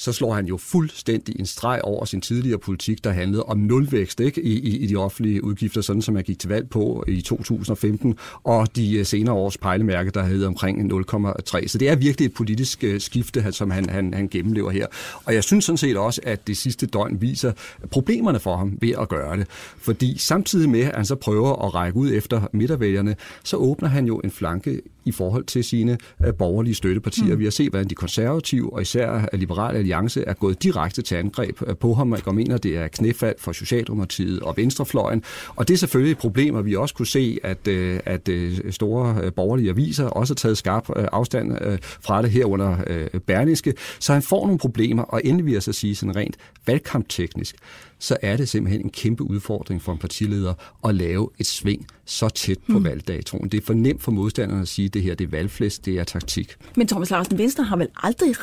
så 0.00 0.12
slår 0.12 0.34
han 0.34 0.46
jo 0.46 0.56
fuldstændig 0.56 1.40
en 1.40 1.46
streg 1.46 1.80
over 1.84 2.04
sin 2.04 2.20
tidligere 2.20 2.58
politik, 2.58 3.04
der 3.04 3.10
handlede 3.10 3.42
om 3.42 3.58
nulvækst 3.58 4.20
ikke? 4.20 4.42
I, 4.42 4.58
i, 4.58 4.76
i 4.78 4.86
de 4.86 4.96
offentlige 4.96 5.44
udgifter, 5.44 5.80
sådan 5.80 6.02
som 6.02 6.14
man 6.14 6.24
gik 6.24 6.38
til 6.38 6.48
valg 6.48 6.70
på 6.70 7.04
i 7.08 7.20
2015, 7.20 8.18
og 8.44 8.76
de 8.76 8.98
øh, 8.98 9.06
senere 9.06 9.34
års 9.34 9.58
pejlemærke, 9.58 10.10
der 10.10 10.22
hedder 10.22 10.46
omkring 10.46 10.92
0,3. 10.92 11.66
Så 11.66 11.78
det 11.78 11.88
er 11.88 11.96
virkelig 11.96 12.26
et 12.26 12.34
politisk 12.34 12.84
øh, 12.84 13.00
skifte, 13.00 13.52
som 13.52 13.70
han, 13.70 13.88
han, 13.88 14.14
han 14.14 14.28
gennemlever 14.28 14.70
her. 14.70 14.86
Og 15.24 15.34
jeg 15.34 15.44
synes 15.44 15.64
sådan 15.64 15.76
set 15.76 15.96
også, 15.96 16.20
at 16.24 16.46
det 16.46 16.56
sidste 16.56 16.86
døgn 16.86 17.20
viser 17.20 17.52
problemerne 17.90 18.40
for 18.40 18.56
ham 18.56 18.78
ved 18.80 18.94
at 19.00 19.08
gøre 19.08 19.36
det. 19.36 19.46
Fordi 19.78 20.18
samtidig 20.18 20.70
med, 20.70 20.80
at 20.80 20.96
han 20.96 21.04
så 21.04 21.14
prøver 21.14 21.66
at 21.66 21.74
række 21.74 21.98
ud 21.98 22.12
efter 22.12 22.42
midtervælgerne, 22.52 23.16
så 23.44 23.56
åbner 23.56 23.88
han 23.88 24.06
jo 24.06 24.18
en 24.18 24.30
flanke 24.30 24.80
i 25.04 25.12
forhold 25.12 25.44
til 25.44 25.64
sine 25.64 25.98
uh, 26.26 26.34
borgerlige 26.34 26.74
støttepartier. 26.74 27.34
Mm. 27.34 27.38
Vi 27.38 27.44
har 27.44 27.50
set, 27.50 27.70
hvordan 27.70 27.88
de 27.88 27.94
konservative 27.94 28.72
og 28.72 28.82
især 28.82 29.28
Liberale 29.32 29.78
Alliance 29.78 30.24
er 30.24 30.34
gået 30.34 30.62
direkte 30.62 31.02
til 31.02 31.14
angreb 31.14 31.62
uh, 31.62 31.76
på 31.76 31.94
ham, 31.94 32.16
og 32.26 32.34
mener, 32.34 32.58
det 32.58 32.76
er 32.76 32.88
knæfald 32.88 33.34
for 33.38 33.52
Socialdemokratiet 33.52 34.40
og 34.40 34.56
Venstrefløjen. 34.56 35.22
Og 35.56 35.68
det 35.68 35.74
er 35.74 35.78
selvfølgelig 35.78 36.12
et 36.12 36.18
problem, 36.18 36.54
og 36.54 36.66
vi 36.66 36.76
også 36.76 36.94
kunne 36.94 37.06
se, 37.06 37.38
at, 37.42 37.68
uh, 37.68 37.98
at 38.04 38.28
store 38.70 39.30
borgerlige 39.30 39.70
aviser 39.70 40.06
også 40.06 40.34
har 40.34 40.36
taget 40.36 40.58
skarp 40.58 40.88
afstand 41.12 41.78
fra 41.82 42.22
det 42.22 42.30
her 42.30 42.44
under 42.44 42.76
Berlingske. 43.26 43.74
Så 43.98 44.12
han 44.12 44.22
får 44.22 44.46
nogle 44.46 44.58
problemer, 44.58 45.02
og 45.02 45.20
endelig 45.24 45.46
vil 45.46 45.52
jeg 45.52 45.62
så 45.62 45.72
sige 45.72 45.94
sådan 45.94 46.16
rent 46.16 46.36
valgkampteknisk, 46.66 47.56
så 48.00 48.16
er 48.22 48.36
det 48.36 48.48
simpelthen 48.48 48.80
en 48.84 48.90
kæmpe 48.90 49.22
udfordring 49.22 49.82
for 49.82 49.92
en 49.92 49.98
partileder 49.98 50.54
at 50.84 50.94
lave 50.94 51.28
et 51.38 51.46
sving 51.46 51.86
så 52.04 52.28
tæt 52.28 52.58
på 52.70 52.78
mm. 52.78 52.84
valgdatoen. 52.84 53.48
Det 53.48 53.60
er 53.60 53.66
for 53.66 53.74
nemt 53.74 54.02
for 54.02 54.12
modstanderne 54.12 54.62
at 54.62 54.68
sige, 54.68 54.86
at 54.86 54.94
det 54.94 55.02
her 55.02 55.14
det 55.14 55.24
er 55.24 55.30
valgflæst, 55.30 55.86
det 55.86 55.98
er 55.98 56.04
taktik. 56.04 56.56
Men 56.76 56.86
Thomas 56.86 57.10
Larsen, 57.10 57.38
Venstre 57.38 57.64
har 57.64 57.76
vel 57.76 57.88
aldrig 58.02 58.34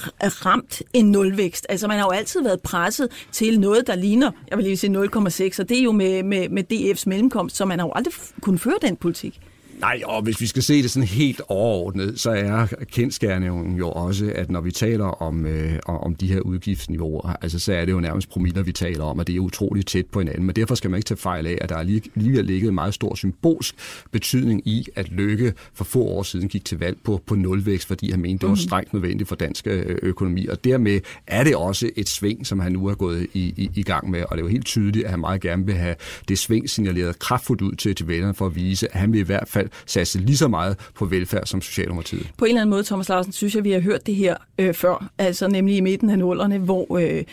ramt 0.45 0.81
en 0.93 1.11
nulvækst? 1.11 1.65
Altså 1.69 1.87
man 1.87 1.97
har 1.97 2.05
jo 2.05 2.11
altid 2.11 2.43
været 2.43 2.61
presset 2.61 3.09
til 3.31 3.59
noget, 3.59 3.87
der 3.87 3.95
ligner, 3.95 4.31
jeg 4.49 4.57
vil 4.57 4.65
lige 4.65 4.77
sige 4.77 4.97
0,6, 4.97 5.59
og 5.59 5.69
det 5.69 5.79
er 5.79 5.83
jo 5.83 5.91
med, 5.91 6.23
med, 6.23 6.49
med 6.49 6.63
DF's 6.73 7.03
mellemkomst, 7.05 7.55
så 7.55 7.65
man 7.65 7.79
har 7.79 7.85
jo 7.87 7.91
aldrig 7.95 8.13
kunnet 8.41 8.61
føre 8.61 8.77
den 8.81 8.95
politik. 8.95 9.39
Nej, 9.79 10.01
og 10.05 10.21
hvis 10.21 10.41
vi 10.41 10.45
skal 10.45 10.63
se 10.63 10.81
det 10.83 10.91
sådan 10.91 11.07
helt 11.07 11.41
overordnet, 11.47 12.19
så 12.19 12.31
er 12.31 12.67
kendskærningen 12.91 13.77
jo 13.77 13.91
også, 13.91 14.31
at 14.35 14.51
når 14.51 14.61
vi 14.61 14.71
taler 14.71 15.05
om, 15.05 15.45
øh, 15.45 15.79
om 15.85 16.15
de 16.15 16.27
her 16.27 16.39
udgiftsniveauer, 16.39 17.35
altså 17.41 17.59
så 17.59 17.73
er 17.73 17.85
det 17.85 17.91
jo 17.91 17.99
nærmest 17.99 18.29
promiller, 18.29 18.63
vi 18.63 18.71
taler 18.71 19.03
om, 19.03 19.19
og 19.19 19.27
det 19.27 19.35
er 19.35 19.39
utroligt 19.39 19.87
tæt 19.87 20.05
på 20.05 20.19
hinanden. 20.19 20.45
Men 20.45 20.55
derfor 20.55 20.75
skal 20.75 20.89
man 20.89 20.97
ikke 20.97 21.07
tage 21.07 21.17
fejl 21.17 21.47
af, 21.47 21.57
at 21.61 21.69
der 21.69 21.77
er 21.77 21.83
lige, 21.83 22.01
lige 22.15 22.41
ligget 22.41 22.67
en 22.69 22.75
meget 22.75 22.93
stor 22.93 23.15
symbolsk 23.15 23.75
betydning 24.11 24.67
i, 24.67 24.87
at 24.95 25.11
Lykke 25.11 25.53
for 25.73 25.83
få 25.83 26.03
år 26.03 26.23
siden 26.23 26.47
gik 26.47 26.65
til 26.65 26.79
valg 26.79 26.97
på, 27.03 27.21
på 27.25 27.35
nulvækst, 27.35 27.87
fordi 27.87 28.11
han 28.11 28.19
mente, 28.19 28.41
det 28.41 28.49
var 28.49 28.55
mhm. 28.55 28.61
strengt 28.61 28.93
nødvendigt 28.93 29.27
for 29.27 29.35
dansk 29.35 29.67
øh, 29.67 29.97
økonomi. 30.03 30.47
Og 30.47 30.63
dermed 30.63 30.99
er 31.27 31.43
det 31.43 31.55
også 31.55 31.89
et 31.95 32.09
sving, 32.09 32.47
som 32.47 32.59
han 32.59 32.71
nu 32.71 32.87
er 32.87 32.95
gået 32.95 33.27
i, 33.33 33.53
i, 33.57 33.69
i 33.75 33.83
gang 33.83 34.09
med. 34.09 34.23
Og 34.23 34.37
det 34.37 34.43
er 34.43 34.45
jo 34.45 34.51
helt 34.51 34.65
tydeligt, 34.65 35.05
at 35.05 35.11
han 35.11 35.19
meget 35.19 35.41
gerne 35.41 35.65
vil 35.65 35.75
have 35.75 35.95
det 36.27 36.39
sving 36.39 36.69
signaleret 36.69 37.19
kraftfuldt 37.19 37.61
ud 37.61 37.75
til, 37.75 37.95
til 37.95 38.07
vælgerne 38.07 38.33
for 38.33 38.45
at 38.45 38.55
vise, 38.55 38.93
at 38.93 38.99
han 38.99 39.13
vil 39.13 39.19
i 39.19 39.23
hvert 39.23 39.47
fald 39.47 39.66
fald 39.71 39.83
satse 39.85 40.19
lige 40.19 40.37
så 40.37 40.47
meget 40.47 40.77
på 40.95 41.05
velfærd 41.05 41.45
som 41.45 41.61
Socialdemokratiet. 41.61 42.27
På 42.37 42.45
en 42.45 42.49
eller 42.49 42.61
anden 42.61 42.69
måde, 42.69 42.83
Thomas 42.83 43.09
Larsen, 43.09 43.31
synes 43.31 43.55
jeg, 43.55 43.63
vi 43.63 43.71
har 43.71 43.79
hørt 43.79 44.05
det 44.05 44.15
her 44.15 44.35
øh, 44.59 44.73
før, 44.73 45.09
altså 45.17 45.47
nemlig 45.47 45.77
i 45.77 45.81
midten 45.81 46.09
af 46.09 46.19
nullerne, 46.19 46.57
hvor, 46.57 46.97
øh, 46.97 47.23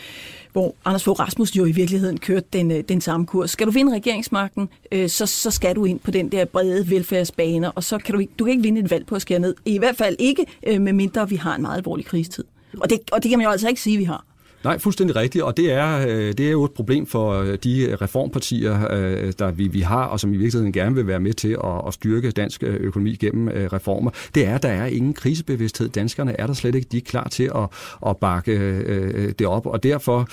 hvor 0.51 0.75
Anders 0.85 1.03
Fogh 1.03 1.19
Rasmussen 1.19 1.59
jo 1.59 1.65
i 1.65 1.71
virkeligheden 1.71 2.17
kørte 2.17 2.45
den, 2.53 2.71
øh, 2.71 2.83
den 2.89 3.01
samme 3.01 3.25
kurs. 3.25 3.51
Skal 3.51 3.67
du 3.67 3.71
vinde 3.71 3.93
regeringsmagten, 3.95 4.69
øh, 4.91 5.09
så, 5.09 5.25
så 5.25 5.51
skal 5.51 5.75
du 5.75 5.85
ind 5.85 5.99
på 5.99 6.11
den 6.11 6.31
der 6.31 6.45
brede 6.45 6.89
velfærdsbane, 6.89 7.71
og 7.71 7.83
så 7.83 7.97
kan 7.97 8.15
du, 8.15 8.25
du 8.39 8.43
kan 8.43 8.51
ikke 8.51 8.63
vinde 8.63 8.81
et 8.81 8.91
valg 8.91 9.05
på 9.05 9.15
at 9.15 9.21
skære 9.21 9.39
ned. 9.39 9.55
I 9.65 9.77
hvert 9.77 9.95
fald 9.95 10.15
ikke, 10.19 10.45
øh, 10.67 10.81
medmindre 10.81 11.29
vi 11.29 11.35
har 11.35 11.55
en 11.55 11.61
meget 11.61 11.77
alvorlig 11.77 12.05
krigstid. 12.05 12.43
Og 12.79 12.89
det, 12.89 12.99
og 13.11 13.23
det 13.23 13.29
kan 13.29 13.39
man 13.39 13.45
jo 13.45 13.51
altså 13.51 13.67
ikke 13.67 13.81
sige, 13.81 13.97
vi 13.97 14.03
har. 14.03 14.25
Nej, 14.65 14.79
fuldstændig 14.79 15.15
rigtigt, 15.15 15.43
og 15.43 15.57
det 15.57 15.71
er, 15.71 16.07
øh, 16.07 16.33
det 16.33 16.39
er 16.39 16.51
jo 16.51 16.63
et 16.63 16.71
problem 16.71 17.05
for 17.05 17.31
øh, 17.33 17.57
de 17.63 17.97
reformpartier, 18.01 18.91
øh, 18.91 19.33
der 19.39 19.51
vi, 19.51 19.67
vi 19.67 19.79
har, 19.79 20.03
og 20.03 20.19
som 20.19 20.33
i 20.33 20.37
virkeligheden 20.37 20.73
gerne 20.73 20.95
vil 20.95 21.07
være 21.07 21.19
med 21.19 21.33
til 21.33 21.57
at, 21.63 21.87
at 21.87 21.93
styrke 21.93 22.31
dansk 22.31 22.63
økonomi 22.63 23.15
gennem 23.15 23.49
reformer. 23.73 24.11
Det 24.35 24.45
er, 24.45 24.55
at 24.55 24.63
der 24.63 24.69
er 24.69 24.85
ingen 24.85 25.13
krisebevidsthed. 25.13 25.89
Danskerne 25.89 26.39
er 26.39 26.47
der 26.47 26.53
slet 26.53 26.75
ikke. 26.75 26.87
De 26.91 26.97
er 26.97 27.01
klar 27.01 27.27
til 27.27 27.51
at, 27.55 27.69
at 28.07 28.17
bakke 28.17 29.33
det 29.33 29.47
op, 29.47 29.65
og 29.65 29.83
derfor 29.83 30.27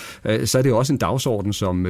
så 0.44 0.58
er 0.58 0.62
det 0.62 0.72
også 0.72 0.92
en 0.92 0.98
dagsorden, 0.98 1.52
som 1.52 1.84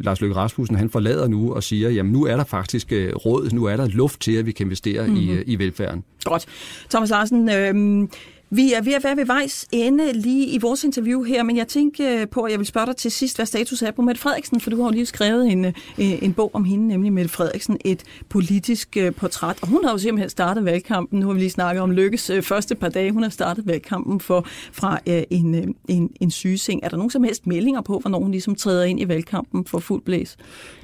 Lars 0.00 0.20
Løkke 0.20 0.36
Rasmussen 0.36 0.76
han 0.76 0.90
forlader 0.90 1.28
nu 1.28 1.54
og 1.54 1.62
siger, 1.62 1.90
jamen 1.90 2.12
nu 2.12 2.26
er 2.26 2.36
der 2.36 2.44
faktisk 2.44 2.92
råd, 2.92 3.50
nu 3.52 3.64
er 3.64 3.76
der 3.76 3.88
luft 3.88 4.20
til, 4.20 4.32
at 4.32 4.46
vi 4.46 4.52
kan 4.52 4.66
investere 4.66 5.02
mm-hmm. 5.02 5.20
i, 5.20 5.32
mhm. 5.32 5.42
i 5.46 5.58
velfærden. 5.58 6.04
Godt. 6.24 6.46
Thomas 6.90 7.10
Larsen, 7.10 7.50
øh 7.50 8.08
vi 8.50 8.72
er 8.72 8.82
ved 8.82 8.92
at 8.92 9.04
være 9.04 9.16
ved 9.16 9.26
vejs 9.26 9.66
ende 9.72 10.12
lige 10.12 10.46
i 10.46 10.58
vores 10.58 10.84
interview 10.84 11.22
her, 11.22 11.42
men 11.42 11.56
jeg 11.56 11.68
tænker 11.68 12.20
øh, 12.20 12.28
på, 12.28 12.42
at 12.42 12.50
jeg 12.50 12.58
vil 12.58 12.66
spørge 12.66 12.86
dig 12.86 12.96
til 12.96 13.10
sidst, 13.10 13.36
hvad 13.36 13.46
status 13.46 13.82
er 13.82 13.90
på 13.90 14.02
Mette 14.02 14.20
Frederiksen, 14.20 14.60
for 14.60 14.70
du 14.70 14.76
har 14.76 14.84
jo 14.84 14.90
lige 14.90 15.06
skrevet 15.06 15.52
en, 15.52 15.64
øh, 15.64 15.72
en 15.98 16.32
bog 16.32 16.50
om 16.54 16.64
hende, 16.64 16.88
nemlig 16.88 17.12
Mette 17.12 17.30
Frederiksen, 17.30 17.78
et 17.84 18.04
politisk 18.28 18.96
øh, 18.96 19.14
portræt, 19.14 19.56
og 19.62 19.68
hun 19.68 19.84
har 19.84 19.92
jo 19.92 19.98
simpelthen 19.98 20.30
startet 20.30 20.64
valgkampen. 20.64 21.20
Nu 21.20 21.26
har 21.26 21.32
vi 21.32 21.40
lige 21.40 21.50
snakket 21.50 21.82
om 21.82 21.90
Lykkes 21.90 22.30
første 22.42 22.74
par 22.74 22.88
dage. 22.88 23.12
Hun 23.12 23.22
har 23.22 23.30
startet 23.30 23.66
valgkampen 23.66 24.20
for, 24.20 24.46
fra 24.72 24.98
en, 25.06 25.74
en, 25.88 26.10
en 26.20 26.30
sygeseng. 26.30 26.80
Er 26.82 26.88
der 26.88 26.96
nogen 26.96 27.10
som 27.10 27.24
helst 27.24 27.46
meldinger 27.46 27.80
på, 27.80 27.98
hvornår 27.98 28.18
hun 28.18 28.30
ligesom 28.30 28.54
træder 28.54 28.84
ind 28.84 29.00
i 29.00 29.08
valgkampen 29.08 29.64
for 29.64 29.78
fuld 29.78 30.02
blæs? 30.02 30.36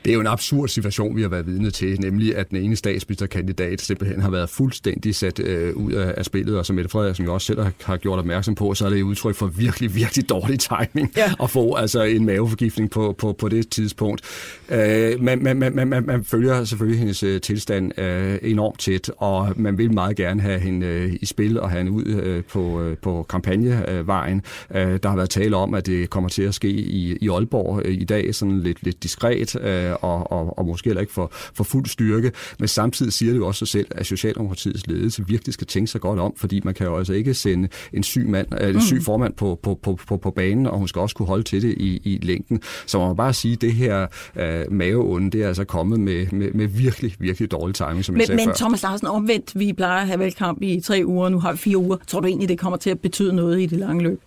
Det 0.05 0.11
er 0.11 0.14
jo 0.14 0.20
en 0.20 0.26
absurd 0.26 0.68
situation, 0.68 1.16
vi 1.16 1.22
har 1.22 1.29
været 1.29 1.46
vidne 1.46 1.70
til, 1.70 2.00
nemlig 2.00 2.37
at 2.37 2.50
den 2.50 2.59
ene 2.59 2.76
statsministerkandidat 2.76 3.81
simpelthen 3.81 4.20
har 4.20 4.31
været 4.31 4.50
fuldstændig 4.50 5.14
sat 5.14 5.38
øh, 5.38 5.76
ud 5.76 5.92
af, 5.92 6.14
af 6.16 6.24
spillet, 6.24 6.59
og 6.59 6.66
som 6.66 6.76
Mette 6.76 6.90
Frederiksen 6.90 7.24
jo 7.24 7.35
også 7.35 7.46
selv 7.56 7.72
har, 7.84 7.96
gjort 7.96 8.18
opmærksom 8.18 8.54
på, 8.54 8.74
så 8.74 8.86
er 8.86 8.90
det 8.90 8.98
et 8.98 9.02
udtryk 9.02 9.34
for 9.34 9.46
virkelig, 9.46 9.94
virkelig 9.94 10.28
dårlig 10.28 10.60
timing 10.60 11.12
ja. 11.16 11.32
at 11.42 11.50
få 11.50 11.74
altså 11.74 12.02
en 12.02 12.26
maveforgiftning 12.26 12.90
på, 12.90 13.14
på, 13.18 13.32
på 13.32 13.48
det 13.48 13.68
tidspunkt. 13.68 14.20
Øh, 14.68 15.22
man, 15.22 15.42
man, 15.42 15.56
man, 15.56 15.88
man, 15.88 16.06
man 16.06 16.24
følger 16.24 16.64
selvfølgelig 16.64 16.98
hendes 16.98 17.22
øh, 17.22 17.40
tilstand 17.40 17.98
øh, 18.00 18.38
enormt 18.42 18.78
tæt, 18.78 19.10
og 19.16 19.52
man 19.56 19.78
vil 19.78 19.92
meget 19.92 20.16
gerne 20.16 20.42
have 20.42 20.60
hende 20.60 20.86
øh, 20.86 21.12
i 21.20 21.26
spil 21.26 21.60
og 21.60 21.70
have 21.70 21.78
hende 21.78 21.92
ud 21.92 22.04
øh, 22.04 22.44
på, 22.44 22.82
øh, 22.82 22.96
på 22.96 23.26
kampagnevejen. 23.28 24.42
Øh, 24.74 24.98
der 25.02 25.08
har 25.08 25.16
været 25.16 25.30
tale 25.30 25.56
om, 25.56 25.74
at 25.74 25.86
det 25.86 26.10
kommer 26.10 26.28
til 26.28 26.42
at 26.42 26.54
ske 26.54 26.68
i, 26.68 27.16
i 27.20 27.28
Aalborg 27.28 27.82
øh, 27.84 27.94
i 27.94 28.04
dag, 28.04 28.34
sådan 28.34 28.60
lidt, 28.60 28.82
lidt 28.82 29.02
diskret, 29.02 29.60
øh, 29.60 29.92
og, 30.00 30.32
og, 30.32 30.58
og 30.58 30.66
måske 30.66 30.88
heller 30.88 31.00
ikke 31.00 31.12
for, 31.12 31.30
for 31.32 31.64
fuld 31.64 31.86
styrke, 31.86 32.32
men 32.58 32.68
samtidig 32.68 33.12
siger 33.12 33.32
det 33.32 33.38
jo 33.38 33.46
også 33.46 33.58
sig 33.58 33.68
selv, 33.68 33.86
at 33.90 34.06
Socialdemokratiets 34.06 34.86
ledelse 34.86 35.26
virkelig 35.26 35.54
skal 35.54 35.66
tænke 35.66 35.90
sig 35.90 36.00
godt 36.00 36.18
om, 36.18 36.34
fordi 36.36 36.60
man 36.64 36.74
kan 36.74 36.86
jo 36.86 36.98
altså 36.98 37.12
ikke 37.12 37.34
sende 37.46 37.68
en 37.92 38.02
syg, 38.02 38.28
mand, 38.28 38.46
øh, 38.61 38.74
en 38.74 38.80
syg 38.80 38.96
mm. 38.96 39.02
formand 39.02 39.35
på, 39.35 39.61
på, 39.62 39.78
på, 39.82 39.98
på, 40.09 40.16
på 40.16 40.30
banen, 40.30 40.66
og 40.66 40.78
hun 40.78 40.88
skal 40.88 41.00
også 41.00 41.14
kunne 41.14 41.26
holde 41.28 41.42
til 41.42 41.62
det 41.62 41.74
i, 41.78 42.00
i 42.04 42.18
længden. 42.22 42.61
Så 42.87 42.98
man 42.98 43.09
må 43.09 43.14
bare 43.14 43.32
sige, 43.32 43.52
at 43.52 43.61
det 43.61 43.72
her 43.72 44.06
øh, 44.37 44.72
maveonde, 44.72 45.30
det 45.30 45.42
er 45.42 45.48
altså 45.48 45.64
kommet 45.64 46.00
med, 46.00 46.26
med, 46.32 46.52
med 46.52 46.66
virkelig, 46.66 47.14
virkelig 47.18 47.50
dårlig 47.50 47.74
timing, 47.74 48.04
som 48.04 48.12
men, 48.12 48.20
jeg 48.20 48.26
sagde 48.26 48.37
Men 48.37 48.48
før. 48.48 48.54
Thomas 48.54 48.82
Larsen, 48.82 49.06
omvendt, 49.06 49.59
vi 49.59 49.72
plejer 49.72 50.00
at 50.00 50.06
have 50.06 50.18
valgkamp 50.18 50.62
i 50.62 50.80
tre 50.80 51.02
uger, 51.04 51.28
nu 51.28 51.40
har 51.40 51.52
vi 51.52 51.59
fire 51.59 51.76
uger. 51.76 51.96
Tror 52.06 52.20
du 52.20 52.26
egentlig, 52.26 52.48
det 52.48 52.59
kommer 52.59 52.76
til 52.76 52.90
at 52.90 53.00
betyde 53.00 53.32
noget 53.32 53.61
i 53.61 53.66
det 53.66 53.78
lange 53.78 54.02
løb? 54.02 54.20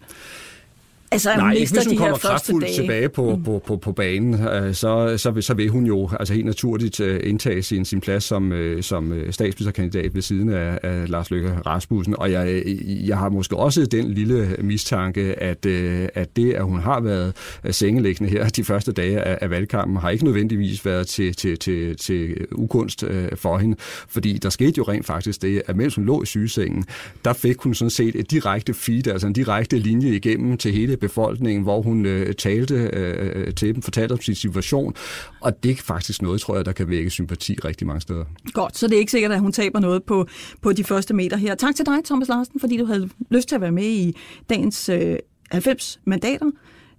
Altså, 1.12 1.36
Nej, 1.36 1.54
ikke 1.54 1.72
hvis 1.74 1.86
hun 1.86 1.98
kommer 1.98 2.17
kraftfuldt 2.17 2.65
dage. 2.65 2.76
tilbage 2.76 3.10
på, 3.10 3.36
mm. 3.36 3.43
på, 3.43 3.62
på, 3.67 3.78
på 3.78 3.91
banen, 3.91 4.34
øh, 4.34 4.74
så, 4.74 5.17
så, 5.17 5.32
vil, 5.32 5.43
så 5.43 5.54
vil 5.54 5.69
hun 5.69 5.86
jo 5.86 6.10
altså 6.19 6.34
helt 6.34 6.45
naturligt 6.45 7.00
øh, 7.00 7.19
indtage 7.24 7.63
sin, 7.63 7.86
sin 7.86 8.02
plads 8.02 8.24
som, 8.24 8.52
øh, 8.52 8.84
som 8.84 9.13
statsministerkandidat 9.32 10.15
ved 10.15 10.22
siden 10.22 10.50
af, 10.50 10.80
af 10.84 11.10
Lars 11.10 11.32
Løkke 11.32 11.54
Rasmussen. 11.65 12.15
Og 12.17 12.32
jeg, 12.32 12.63
jeg 12.86 13.17
har 13.17 13.30
måske 13.30 13.56
også 13.56 13.86
den 13.86 14.13
lille 14.13 14.56
mistanke, 14.60 15.22
at, 15.22 15.65
at 15.65 16.36
det, 16.36 16.54
at 16.54 16.63
hun 16.63 16.80
har 16.80 17.00
været 17.00 17.34
sengelæggende 17.72 18.32
her 18.32 18.50
de 18.50 18.63
første 18.63 18.91
dage 18.91 19.22
af, 19.22 19.38
af 19.41 19.50
valgkampen, 19.50 19.98
har 19.98 20.10
ikke 20.10 20.24
nødvendigvis 20.24 20.86
været 20.86 21.08
til, 21.08 21.36
til, 21.36 21.60
til, 21.60 21.98
til 21.98 22.45
ukunst 22.52 23.04
for 23.36 23.58
hende. 23.58 23.76
Fordi 24.08 24.38
der 24.38 24.50
skete 24.50 24.74
jo 24.78 24.84
rent 24.84 25.06
faktisk 25.06 25.41
det, 25.41 25.62
at 25.67 25.76
mens 25.76 25.95
hun 25.95 26.06
lå 26.06 26.24
i 26.24 26.26
sygesengen, 26.26 26.86
der 27.26 27.34
fik 27.34 27.58
hun 27.58 27.74
sådan 27.74 27.89
set 27.89 28.15
et 28.15 28.32
direkte 28.32 28.74
feed, 28.74 29.08
altså 29.08 29.28
en 29.28 29.34
direkte 29.34 29.78
linje 29.78 30.15
igennem 30.15 30.58
til 30.58 30.74
hele 30.74 30.98
befolkningen, 30.99 31.63
hvor 31.63 31.81
hun 31.81 32.05
øh, 32.05 32.33
talte 32.33 32.75
øh, 32.75 33.31
øh, 33.35 33.53
til 33.53 33.75
dem, 33.75 33.81
fortalte 33.81 34.13
om 34.13 34.21
sin 34.21 34.35
situation, 34.35 34.95
og 35.41 35.63
det 35.63 35.71
er 35.71 35.75
faktisk 35.75 36.21
noget, 36.21 36.41
tror 36.41 36.55
jeg, 36.55 36.65
der 36.65 36.71
kan 36.71 36.89
vække 36.89 37.09
sympati 37.09 37.53
rigtig 37.65 37.88
mange 37.88 38.01
steder. 38.01 38.25
Godt, 38.53 38.77
så 38.77 38.88
det 38.88 38.95
er 38.95 38.99
ikke 38.99 39.12
sikkert, 39.12 39.31
at 39.31 39.39
hun 39.39 39.51
taber 39.51 39.79
noget 39.79 40.03
på, 40.03 40.27
på 40.62 40.73
de 40.73 40.83
første 40.83 41.13
meter 41.13 41.38
her. 41.38 41.55
Tak 41.55 41.75
til 41.75 41.85
dig, 41.85 41.97
Thomas 42.05 42.27
Larsen, 42.27 42.59
fordi 42.59 42.77
du 42.77 42.85
havde 42.85 43.09
lyst 43.29 43.49
til 43.49 43.55
at 43.55 43.62
være 43.62 43.71
med 43.71 43.83
i 43.83 44.15
dagens 44.49 44.89
øh, 44.89 45.15
90 45.51 45.99
mandater 46.05 46.51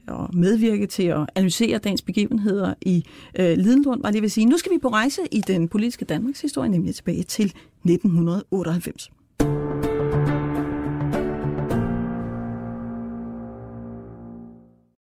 og 0.09 0.37
medvirke 0.37 0.87
til 0.87 1.03
at 1.03 1.27
analysere 1.35 1.79
dagens 1.79 2.03
begivenheder 2.03 2.75
i 2.83 3.05
øh, 3.39 3.57
Lidenlund, 3.59 4.03
var 4.03 4.11
det 4.11 4.23
vil 4.23 4.31
sige. 4.31 4.47
Nu 4.47 4.59
skal 4.59 4.73
vi 4.73 4.79
på 4.79 4.89
rejse 4.89 5.21
i 5.33 5.41
den 5.41 5.69
politiske 5.69 6.05
Danmarks 6.05 6.41
historie, 6.41 6.69
nemlig 6.71 6.95
tilbage 6.95 7.23
til 7.23 7.45
1998. 7.45 9.11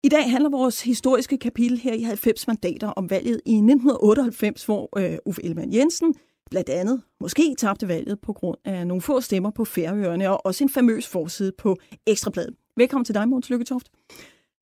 I 0.03 0.09
dag 0.09 0.31
handler 0.31 0.49
vores 0.49 0.81
historiske 0.81 1.37
kapitel 1.37 1.77
her 1.77 1.93
i 1.93 2.01
90 2.01 2.47
mandater 2.47 2.87
om 2.87 3.09
valget 3.09 3.41
i 3.45 3.55
1998, 3.55 4.65
hvor 4.65 4.89
øh, 4.97 5.17
Uffe 5.25 5.43
Ellemann 5.43 5.73
Jensen 5.73 6.15
blandt 6.51 6.69
andet 6.69 7.01
måske 7.19 7.55
tabte 7.57 7.87
valget 7.87 8.19
på 8.21 8.33
grund 8.33 8.57
af 8.65 8.87
nogle 8.87 9.01
få 9.01 9.21
stemmer 9.21 9.51
på 9.51 9.65
Færøerne 9.65 10.29
og 10.29 10.45
også 10.45 10.63
en 10.63 10.69
famøs 10.69 11.07
forside 11.07 11.51
på 11.57 11.75
Ekstrabladet. 12.07 12.55
Velkommen 12.75 13.05
til 13.05 13.15
dig, 13.15 13.29
Måns 13.29 13.49
Lykketoft 13.49 13.87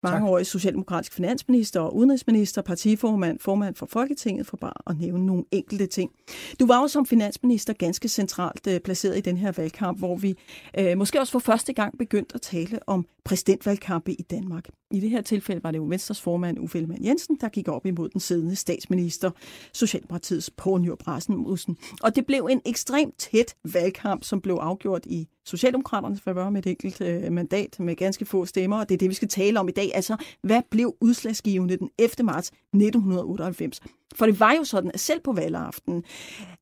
mangeårig 0.04 0.46
socialdemokratisk 0.46 1.14
finansminister 1.14 1.80
og 1.80 1.96
udenrigsminister, 1.96 2.62
partiformand, 2.62 3.40
formand 3.40 3.76
for 3.76 3.86
Folketinget, 3.86 4.48
for 4.48 4.58
bare 4.58 4.92
at 4.92 5.00
nævne 5.00 5.26
nogle 5.26 5.44
enkelte 5.52 5.86
ting. 5.86 6.12
Du 6.60 6.66
var 6.66 6.82
jo 6.82 6.88
som 6.88 7.06
finansminister 7.06 7.74
ganske 7.74 8.08
centralt 8.08 8.68
øh, 8.68 8.80
placeret 8.80 9.18
i 9.18 9.22
den 9.22 9.38
her 9.38 9.52
valgkamp, 9.52 10.00
hvor 10.00 10.16
vi 10.16 10.36
øh, 10.80 10.98
måske 10.98 11.20
også 11.20 11.32
for 11.32 11.40
første 11.40 11.74
gang 11.74 11.98
begyndte 11.98 12.36
at 12.36 12.42
tale 12.42 12.80
om 12.88 13.06
præsidentvalgkampe 13.26 14.12
i 14.14 14.22
Danmark. 14.22 14.70
I 14.92 15.00
det 15.00 15.10
her 15.10 15.22
tilfælde 15.22 15.64
var 15.64 15.72
det 15.72 15.78
jo 15.78 15.86
Venstres 15.86 16.22
formand 16.22 16.60
Uffe 16.60 16.78
Ellemann 16.78 17.06
Jensen, 17.06 17.38
der 17.42 17.50
gik 17.50 17.68
op 17.68 17.86
imod 17.86 18.10
den 18.10 18.20
siddende 18.20 18.56
statsminister, 18.56 19.32
Socialdemokratiets 19.74 20.50
Poul 20.50 20.82
Nyrup 20.82 21.08
Rasmussen. 21.08 21.78
Og 22.04 22.16
det 22.16 22.26
blev 22.26 22.48
en 22.52 22.62
ekstremt 22.66 23.18
tæt 23.18 23.56
valgkamp, 23.74 24.24
som 24.24 24.42
blev 24.42 24.56
afgjort 24.56 25.06
i 25.06 25.28
Socialdemokraternes 25.46 26.22
favør 26.22 26.50
med 26.50 26.66
et 26.66 26.70
enkelt 26.70 27.02
øh, 27.02 27.32
mandat 27.32 27.80
med 27.80 27.96
ganske 27.96 28.26
få 28.26 28.46
stemmer, 28.46 28.78
og 28.78 28.90
det 28.90 28.96
er 28.96 28.98
det, 28.98 29.10
vi 29.10 29.14
skal 29.14 29.28
tale 29.28 29.60
om 29.60 29.70
i 29.70 29.72
dag. 29.72 29.92
Altså, 29.94 30.18
hvad 30.42 30.62
blev 30.72 30.96
udslagsgivende 31.02 31.78
den 31.78 31.90
11. 32.00 32.24
marts 32.24 32.48
1998? 32.48 33.80
For 34.16 34.26
det 34.26 34.40
var 34.40 34.54
jo 34.54 34.64
sådan, 34.64 34.92
at 34.94 35.00
selv 35.00 35.20
på 35.24 35.34
valgaften, 35.34 36.04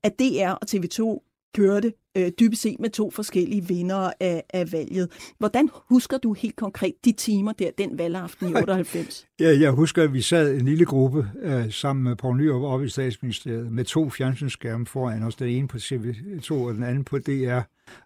at 0.04 0.20
DR 0.20 0.50
og 0.50 0.68
TV2 0.72 1.28
kørte 1.56 1.94
øh, 2.18 2.32
dybest 2.40 2.62
set 2.62 2.80
med 2.80 2.90
to 2.90 3.12
forskellige 3.12 3.68
vinder 3.68 4.12
af, 4.20 4.44
af 4.50 4.72
valget. 4.72 5.34
Hvordan 5.38 5.70
husker 5.90 6.18
du 6.18 6.34
helt 6.34 6.56
konkret 6.56 6.94
de 7.06 7.12
timer 7.12 7.52
der, 7.52 7.72
den 7.78 7.98
valgaften 7.98 8.50
i 8.50 8.54
98? 8.62 9.28
Ja, 9.40 9.60
jeg 9.60 9.72
husker, 9.72 10.04
at 10.04 10.14
vi 10.14 10.22
sad 10.22 10.54
en 10.54 10.66
lille 10.66 10.86
gruppe 10.86 11.28
øh, 11.42 11.72
sammen 11.72 12.04
med 12.04 12.16
Poul 12.16 12.38
Nyrup 12.38 12.64
oppe 12.64 12.86
i 12.86 12.90
statsministeriet 12.90 13.72
med 13.72 13.86
to 13.86 14.10
fjernsynsskærme 14.10 14.86
foran 14.86 15.24
os, 15.24 15.36
den 15.36 15.48
ene 15.48 15.68
på 15.68 15.78
TV2 15.78 16.54
og 16.54 16.74
den 16.74 16.84
anden 16.84 17.04
på 17.04 17.18
DR. 17.18 17.60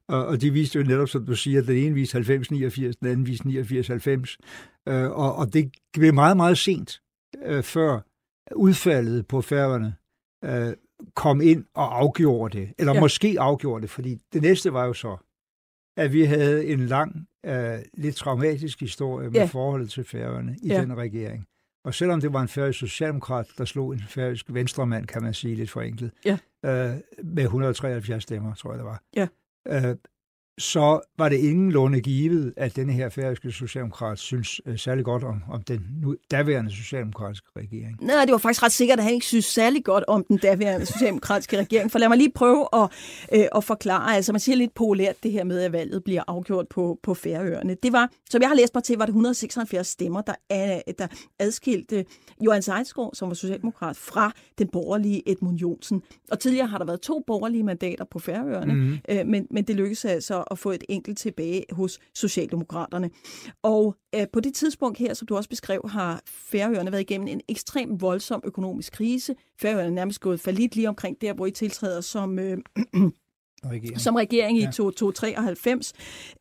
Og, 0.07 0.25
og 0.25 0.41
de 0.41 0.51
viste 0.51 0.79
jo 0.79 0.85
netop, 0.85 1.09
som 1.09 1.25
du 1.25 1.35
siger, 1.35 1.61
den 1.61 1.75
ene 1.77 1.95
viste 1.95 2.17
90-89, 2.17 2.23
den 2.99 3.07
anden 3.07 3.27
viste 3.27 3.47
89-90. 3.47 4.37
Øh, 4.87 5.11
og, 5.11 5.35
og 5.35 5.53
det 5.53 5.71
blev 5.93 6.13
meget, 6.13 6.37
meget 6.37 6.57
sent 6.57 7.01
øh, 7.45 7.63
før 7.63 7.99
udfaldet 8.55 9.27
på 9.27 9.41
færgerne 9.41 9.95
øh, 10.45 10.73
kom 11.15 11.41
ind 11.41 11.65
og 11.73 11.99
afgjorde 11.99 12.57
det, 12.59 12.73
eller 12.79 12.93
ja. 12.93 12.99
måske 12.99 13.35
afgjorde 13.39 13.81
det, 13.81 13.89
fordi 13.89 14.17
det 14.33 14.41
næste 14.41 14.73
var 14.73 14.85
jo 14.85 14.93
så, 14.93 15.17
at 15.97 16.13
vi 16.13 16.23
havde 16.23 16.65
en 16.65 16.79
lang, 16.79 17.27
uh, 17.47 17.53
lidt 17.93 18.15
traumatisk 18.15 18.79
historie 18.79 19.29
med 19.29 19.39
ja. 19.39 19.45
forholdet 19.45 19.89
til 19.89 20.03
færøerne 20.03 20.57
i 20.63 20.67
ja. 20.67 20.81
den 20.81 20.97
regering. 20.97 21.47
Og 21.85 21.93
selvom 21.93 22.21
det 22.21 22.33
var 22.33 22.41
en 22.41 22.47
færøsk 22.47 22.79
socialdemokrat, 22.79 23.47
der 23.57 23.65
slog 23.65 23.93
en 23.93 24.03
færøsk 24.07 24.45
venstremand, 24.49 25.07
kan 25.07 25.23
man 25.23 25.33
sige 25.33 25.55
lidt 25.55 25.69
forenklet, 25.69 26.11
ja. 26.25 26.33
uh, 26.63 26.99
med 27.23 27.43
173 27.43 28.23
stemmer, 28.23 28.53
tror 28.55 28.71
jeg 28.71 28.77
det 28.77 28.85
var, 28.85 29.03
ja. 29.15 29.27
Uh, 29.69 29.95
så 30.57 30.99
var 31.17 31.29
det 31.29 31.37
ingenlunde 31.37 32.01
givet, 32.01 32.53
at 32.57 32.75
denne 32.75 32.93
her 32.93 33.09
færøske 33.09 33.51
socialdemokrat 33.51 34.19
synes 34.19 34.67
uh, 34.67 34.75
særlig 34.77 35.05
godt 35.05 35.23
om, 35.23 35.43
om 35.49 35.61
den 35.61 35.87
nu 36.01 36.15
daværende 36.31 36.71
socialdemokratiske 36.71 37.47
regering. 37.57 37.97
Nej, 38.01 38.25
det 38.25 38.31
var 38.31 38.37
faktisk 38.37 38.63
ret 38.63 38.71
sikkert, 38.71 38.99
at 38.99 39.03
han 39.03 39.13
ikke 39.13 39.25
synes 39.25 39.45
særlig 39.45 39.83
godt 39.83 40.03
om 40.07 40.23
den 40.23 40.37
daværende 40.37 40.85
socialdemokratiske 40.85 41.57
regering. 41.57 41.91
For 41.91 41.99
lad 41.99 42.09
mig 42.09 42.17
lige 42.17 42.31
prøve 42.35 42.67
at, 42.73 42.89
uh, 43.35 43.57
at 43.57 43.63
forklare. 43.63 44.15
Altså 44.15 44.31
man 44.31 44.39
siger 44.39 44.55
lidt 44.55 44.73
populært 44.73 45.15
det 45.23 45.31
her 45.31 45.43
med, 45.43 45.61
at 45.61 45.71
valget 45.71 46.03
bliver 46.03 46.23
afgjort 46.27 46.67
på, 46.67 46.99
på 47.03 47.13
Færøerne. 47.13 47.75
Det 47.83 47.93
var, 47.93 48.09
som 48.29 48.41
jeg 48.41 48.49
har 48.49 48.55
læst 48.55 48.75
mig 48.75 48.83
til, 48.83 48.97
var 48.97 49.05
det 49.05 49.11
176 49.11 49.87
stemmer, 49.87 50.21
der, 50.21 50.33
der 50.99 51.07
adskilte 51.39 52.05
Johan 52.41 52.61
Sejdsgaard, 52.61 53.11
som 53.13 53.27
var 53.27 53.35
socialdemokrat, 53.35 53.97
fra 53.97 54.31
den 54.57 54.67
borgerlige 54.67 55.31
Edmund 55.31 55.57
Jonsen. 55.57 56.01
Og 56.31 56.39
tidligere 56.39 56.67
har 56.67 56.77
der 56.77 56.85
været 56.85 57.01
to 57.01 57.23
borgerlige 57.27 57.63
mandater 57.63 58.05
på 58.05 58.19
Færøerne, 58.19 58.73
mm-hmm. 58.73 58.99
uh, 59.11 59.27
men, 59.27 59.47
men 59.51 59.63
det 59.63 59.75
lykkedes 59.75 60.05
altså 60.05 60.44
at 60.51 60.59
få 60.59 60.71
et 60.71 60.83
enkelt 60.89 61.17
tilbage 61.17 61.65
hos 61.71 61.99
Socialdemokraterne. 62.13 63.09
Og 63.63 63.95
øh, 64.15 64.27
på 64.33 64.39
det 64.39 64.53
tidspunkt 64.53 64.97
her, 64.97 65.13
som 65.13 65.27
du 65.27 65.35
også 65.35 65.49
beskrev, 65.49 65.81
har 65.89 66.21
Færøerne 66.25 66.91
været 66.91 67.01
igennem 67.01 67.27
en 67.27 67.41
ekstrem 67.47 68.01
voldsom 68.01 68.41
økonomisk 68.43 68.93
krise. 68.93 69.35
Færøerne 69.61 69.87
er 69.87 69.91
nærmest 69.91 70.19
gået 70.19 70.47
lidt 70.47 70.75
lige 70.75 70.89
omkring 70.89 71.21
der, 71.21 71.33
hvor 71.33 71.45
I 71.45 71.51
tiltræder 71.51 72.01
som... 72.01 72.39
Øh, 72.39 72.57
regering. 73.71 74.01
som 74.01 74.15
regering 74.15 74.57
i 74.57 74.61
ja. 74.61 74.71
2093. 74.71 75.93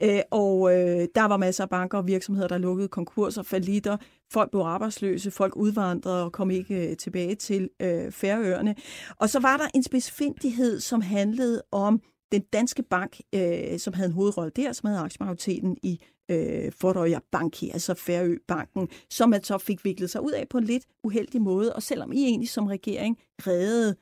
Øh, 0.03 0.21
og 0.31 0.75
øh, 0.75 1.09
der 1.15 1.25
var 1.25 1.37
masser 1.37 1.65
af 1.65 1.71
banker 1.71 1.99
og 1.99 2.07
virksomheder, 2.07 2.49
der 2.49 2.59
lukkede 2.59 2.89
konkurser, 2.89 3.43
falitter, 3.43 3.97
folk 4.33 4.51
blev 4.51 4.63
arbejdsløse, 4.63 5.31
folk 5.31 5.57
udvandrede 5.57 6.25
og 6.25 6.33
kom 6.33 6.51
ikke 6.51 6.91
øh, 6.91 6.97
tilbage 6.97 7.35
til 7.35 7.69
øh, 7.83 8.13
Færøerne. 8.13 8.75
Og 9.17 9.31
så 9.31 9.41
var 9.41 9.57
der 9.57 9.67
en 9.75 9.83
specifindighed, 9.83 10.81
som 10.81 11.01
handlede 11.01 11.63
om 11.73 12.01
den 12.35 12.43
danske 12.53 12.83
bank, 12.83 13.21
øh, 13.35 13.79
som 13.79 13.95
havde 13.95 14.07
en 14.07 14.15
hovedrolle 14.15 14.53
der, 14.57 14.73
som 14.73 14.87
havde 14.87 15.01
aktiemajoriteten 15.01 15.77
i 15.83 16.01
øh, 16.31 16.73
Fordøja 16.73 17.19
Banki, 17.31 17.71
altså 17.71 17.95
Færøbanken, 17.95 18.89
som 19.11 19.31
man 19.31 19.43
så 19.43 19.59
fik 19.59 19.85
viklet 19.85 20.11
sig 20.11 20.23
ud 20.23 20.33
af 20.33 20.49
på 20.49 20.59
en 20.59 20.65
lidt 20.65 20.87
uheldig 21.05 21.43
måde. 21.43 21.75
Og 21.75 21.83
selvom 21.83 22.13
I 22.13 22.25
egentlig 22.25 22.49
som 22.49 22.67
regering 22.67 23.19
reddede 23.47 23.97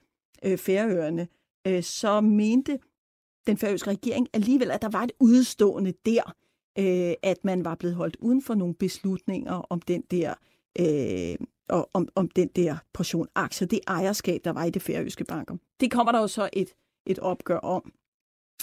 øh, 0.44 0.58
Færøerne, 0.58 1.28
øh, 1.66 1.82
så 1.82 2.20
mente 2.20 2.78
den 3.46 3.56
færøske 3.56 3.90
regering 3.90 4.28
alligevel, 4.32 4.70
at 4.70 4.82
der 4.82 4.88
var 4.88 5.02
et 5.02 5.12
udstående 5.20 5.92
der, 6.06 6.34
øh, 6.78 7.14
at 7.22 7.44
man 7.44 7.64
var 7.64 7.74
blevet 7.74 7.96
holdt 7.96 8.16
uden 8.20 8.42
for 8.42 8.54
nogle 8.54 8.74
beslutninger 8.74 9.52
om 9.52 9.80
den 9.80 10.02
der 10.10 10.34
øh, 10.80 11.46
og 11.68 11.90
om, 11.94 12.08
om 12.14 12.28
den 12.28 12.48
der 12.48 12.76
portion 12.92 13.28
aktier, 13.34 13.68
det 13.68 13.80
ejerskab, 13.86 14.40
der 14.44 14.50
var 14.50 14.64
i 14.64 14.70
det 14.70 14.82
færøske 14.82 15.24
banker. 15.24 15.56
Det 15.80 15.90
kommer 15.90 16.12
der 16.12 16.20
jo 16.20 16.26
så 16.26 16.50
et, 16.52 16.74
et 17.06 17.18
opgør 17.18 17.58
om 17.58 17.92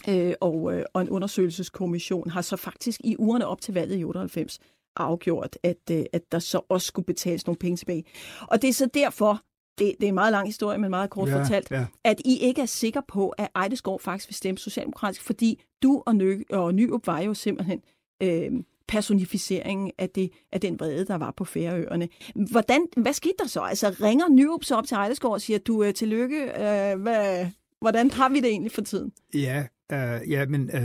øh, 0.07 0.33
og, 0.41 0.73
øh, 0.73 0.85
og 0.93 1.01
en 1.01 1.09
undersøgelseskommission 1.09 2.29
har 2.29 2.41
så 2.41 2.55
faktisk 2.55 3.01
i 3.03 3.15
ugerne 3.19 3.47
op 3.47 3.61
til 3.61 3.73
valget 3.73 3.99
i 3.99 4.03
98 4.03 4.59
afgjort, 4.95 5.57
at, 5.63 5.77
øh, 5.91 6.03
at 6.13 6.21
der 6.31 6.39
så 6.39 6.61
også 6.69 6.87
skulle 6.87 7.05
betales 7.05 7.47
nogle 7.47 7.57
penge 7.57 7.77
tilbage. 7.77 8.03
Og 8.41 8.61
det 8.61 8.67
er 8.67 8.73
så 8.73 8.89
derfor, 8.93 9.41
det, 9.79 9.95
det 9.99 10.03
er 10.03 10.09
en 10.09 10.15
meget 10.15 10.31
lang 10.31 10.47
historie, 10.47 10.77
men 10.77 10.89
meget 10.89 11.09
kort 11.09 11.29
ja, 11.29 11.41
fortalt, 11.41 11.71
ja. 11.71 11.85
at 12.03 12.21
I 12.25 12.37
ikke 12.37 12.61
er 12.61 12.65
sikre 12.65 13.03
på, 13.07 13.29
at 13.29 13.47
Ejdeskov 13.55 13.99
faktisk 13.99 14.29
vil 14.29 14.35
stemme 14.35 14.57
socialdemokratisk, 14.57 15.21
fordi 15.21 15.61
du 15.83 16.03
og, 16.05 16.15
Nø 16.15 16.41
og 16.49 16.75
Nyup 16.75 17.07
var 17.07 17.19
jo 17.19 17.33
simpelthen 17.33 17.81
øh, 18.23 18.51
personificeringen 18.87 19.91
af, 19.97 20.09
det, 20.09 20.31
af 20.51 20.61
den 20.61 20.79
vrede, 20.79 21.05
der 21.05 21.15
var 21.15 21.31
på 21.31 21.45
Færøerne. 21.45 22.09
Hvordan, 22.51 22.87
hvad 22.97 23.13
skete 23.13 23.33
der 23.39 23.47
så? 23.47 23.61
Altså 23.61 23.89
ringer 23.89 24.29
Nyup 24.29 24.63
så 24.63 24.75
op 24.75 24.87
til 24.87 24.95
Ejdeskov 24.95 25.33
og 25.33 25.41
siger, 25.41 25.59
du 25.59 25.83
øh, 25.83 25.93
tillykke, 25.93 26.41
øh, 26.43 27.01
hvad, 27.01 27.47
hvordan 27.81 28.11
har 28.11 28.29
vi 28.29 28.39
det 28.39 28.49
egentlig 28.49 28.71
for 28.71 28.81
tiden? 28.81 29.11
Ja, 29.33 29.65
Uh, 29.93 30.31
ja, 30.31 30.45
men 30.45 30.69
uh, 30.73 30.79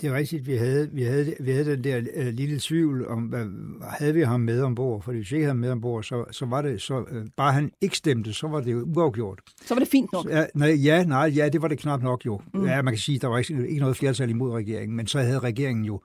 det 0.00 0.08
er 0.08 0.14
rigtigt, 0.14 0.46
vi 0.46 0.56
havde, 0.56 0.90
vi 0.92 1.02
havde, 1.02 1.34
vi 1.40 1.50
havde 1.50 1.76
den 1.76 1.84
der 1.84 1.98
uh, 2.16 2.26
lille 2.26 2.58
tvivl 2.60 3.06
om, 3.06 3.22
hvad, 3.22 3.46
havde 3.82 4.14
vi 4.14 4.20
ham 4.20 4.40
med 4.40 4.62
ombord? 4.62 5.02
For 5.02 5.12
hvis 5.12 5.32
vi 5.32 5.36
ikke 5.36 5.44
havde 5.44 5.50
ham 5.50 5.56
med 5.56 5.70
ombord, 5.70 6.02
så, 6.02 6.24
så 6.30 6.46
var 6.46 6.62
det, 6.62 6.80
så 6.80 6.98
uh, 6.98 7.26
bare 7.36 7.52
han 7.52 7.70
ikke 7.80 7.96
stemte, 7.96 8.32
så 8.32 8.48
var 8.48 8.60
det 8.60 8.72
jo 8.72 8.88
uafgjort. 8.96 9.40
Så 9.64 9.74
var 9.74 9.78
det 9.78 9.88
fint 9.88 10.12
nok? 10.12 10.26
Ja, 10.28 10.46
nej, 10.54 10.68
ja, 10.68 11.04
nej, 11.04 11.32
ja, 11.36 11.48
det 11.48 11.62
var 11.62 11.68
det 11.68 11.78
knap 11.78 12.02
nok 12.02 12.26
jo. 12.26 12.40
Mm. 12.54 12.64
Ja, 12.64 12.82
man 12.82 12.94
kan 12.94 12.98
sige, 12.98 13.18
der 13.18 13.28
var 13.28 13.38
ikke, 13.38 13.68
ikke 13.68 13.80
noget 13.80 13.96
flertal 13.96 14.30
imod 14.30 14.52
regeringen, 14.52 14.96
men 14.96 15.06
så 15.06 15.18
havde 15.20 15.38
regeringen 15.38 15.84
jo 15.84 16.00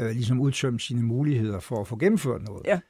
uh, 0.00 0.06
ligesom 0.06 0.40
udtømt 0.40 0.82
sine 0.82 1.02
muligheder 1.02 1.60
for 1.60 1.80
at 1.80 1.86
få 1.86 1.96
gennemført 1.96 2.42
noget. 2.42 2.62
Ja. 2.66 2.80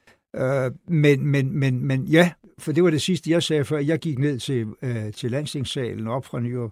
Uh, 0.67 0.73
men, 0.87 1.27
men, 1.27 1.59
men, 1.59 1.85
men 1.85 2.05
ja, 2.05 2.31
for 2.57 2.71
det 2.71 2.83
var 2.83 2.89
det 2.89 3.01
sidste, 3.01 3.31
jeg 3.31 3.43
sagde, 3.43 3.65
før 3.65 3.77
jeg 3.77 3.99
gik 3.99 4.19
ned 4.19 4.39
til, 4.39 4.65
uh, 4.65 5.11
til 5.15 5.31
landstingssalen 5.31 6.07
op 6.07 6.25
fra 6.25 6.39
Nyrup, 6.39 6.71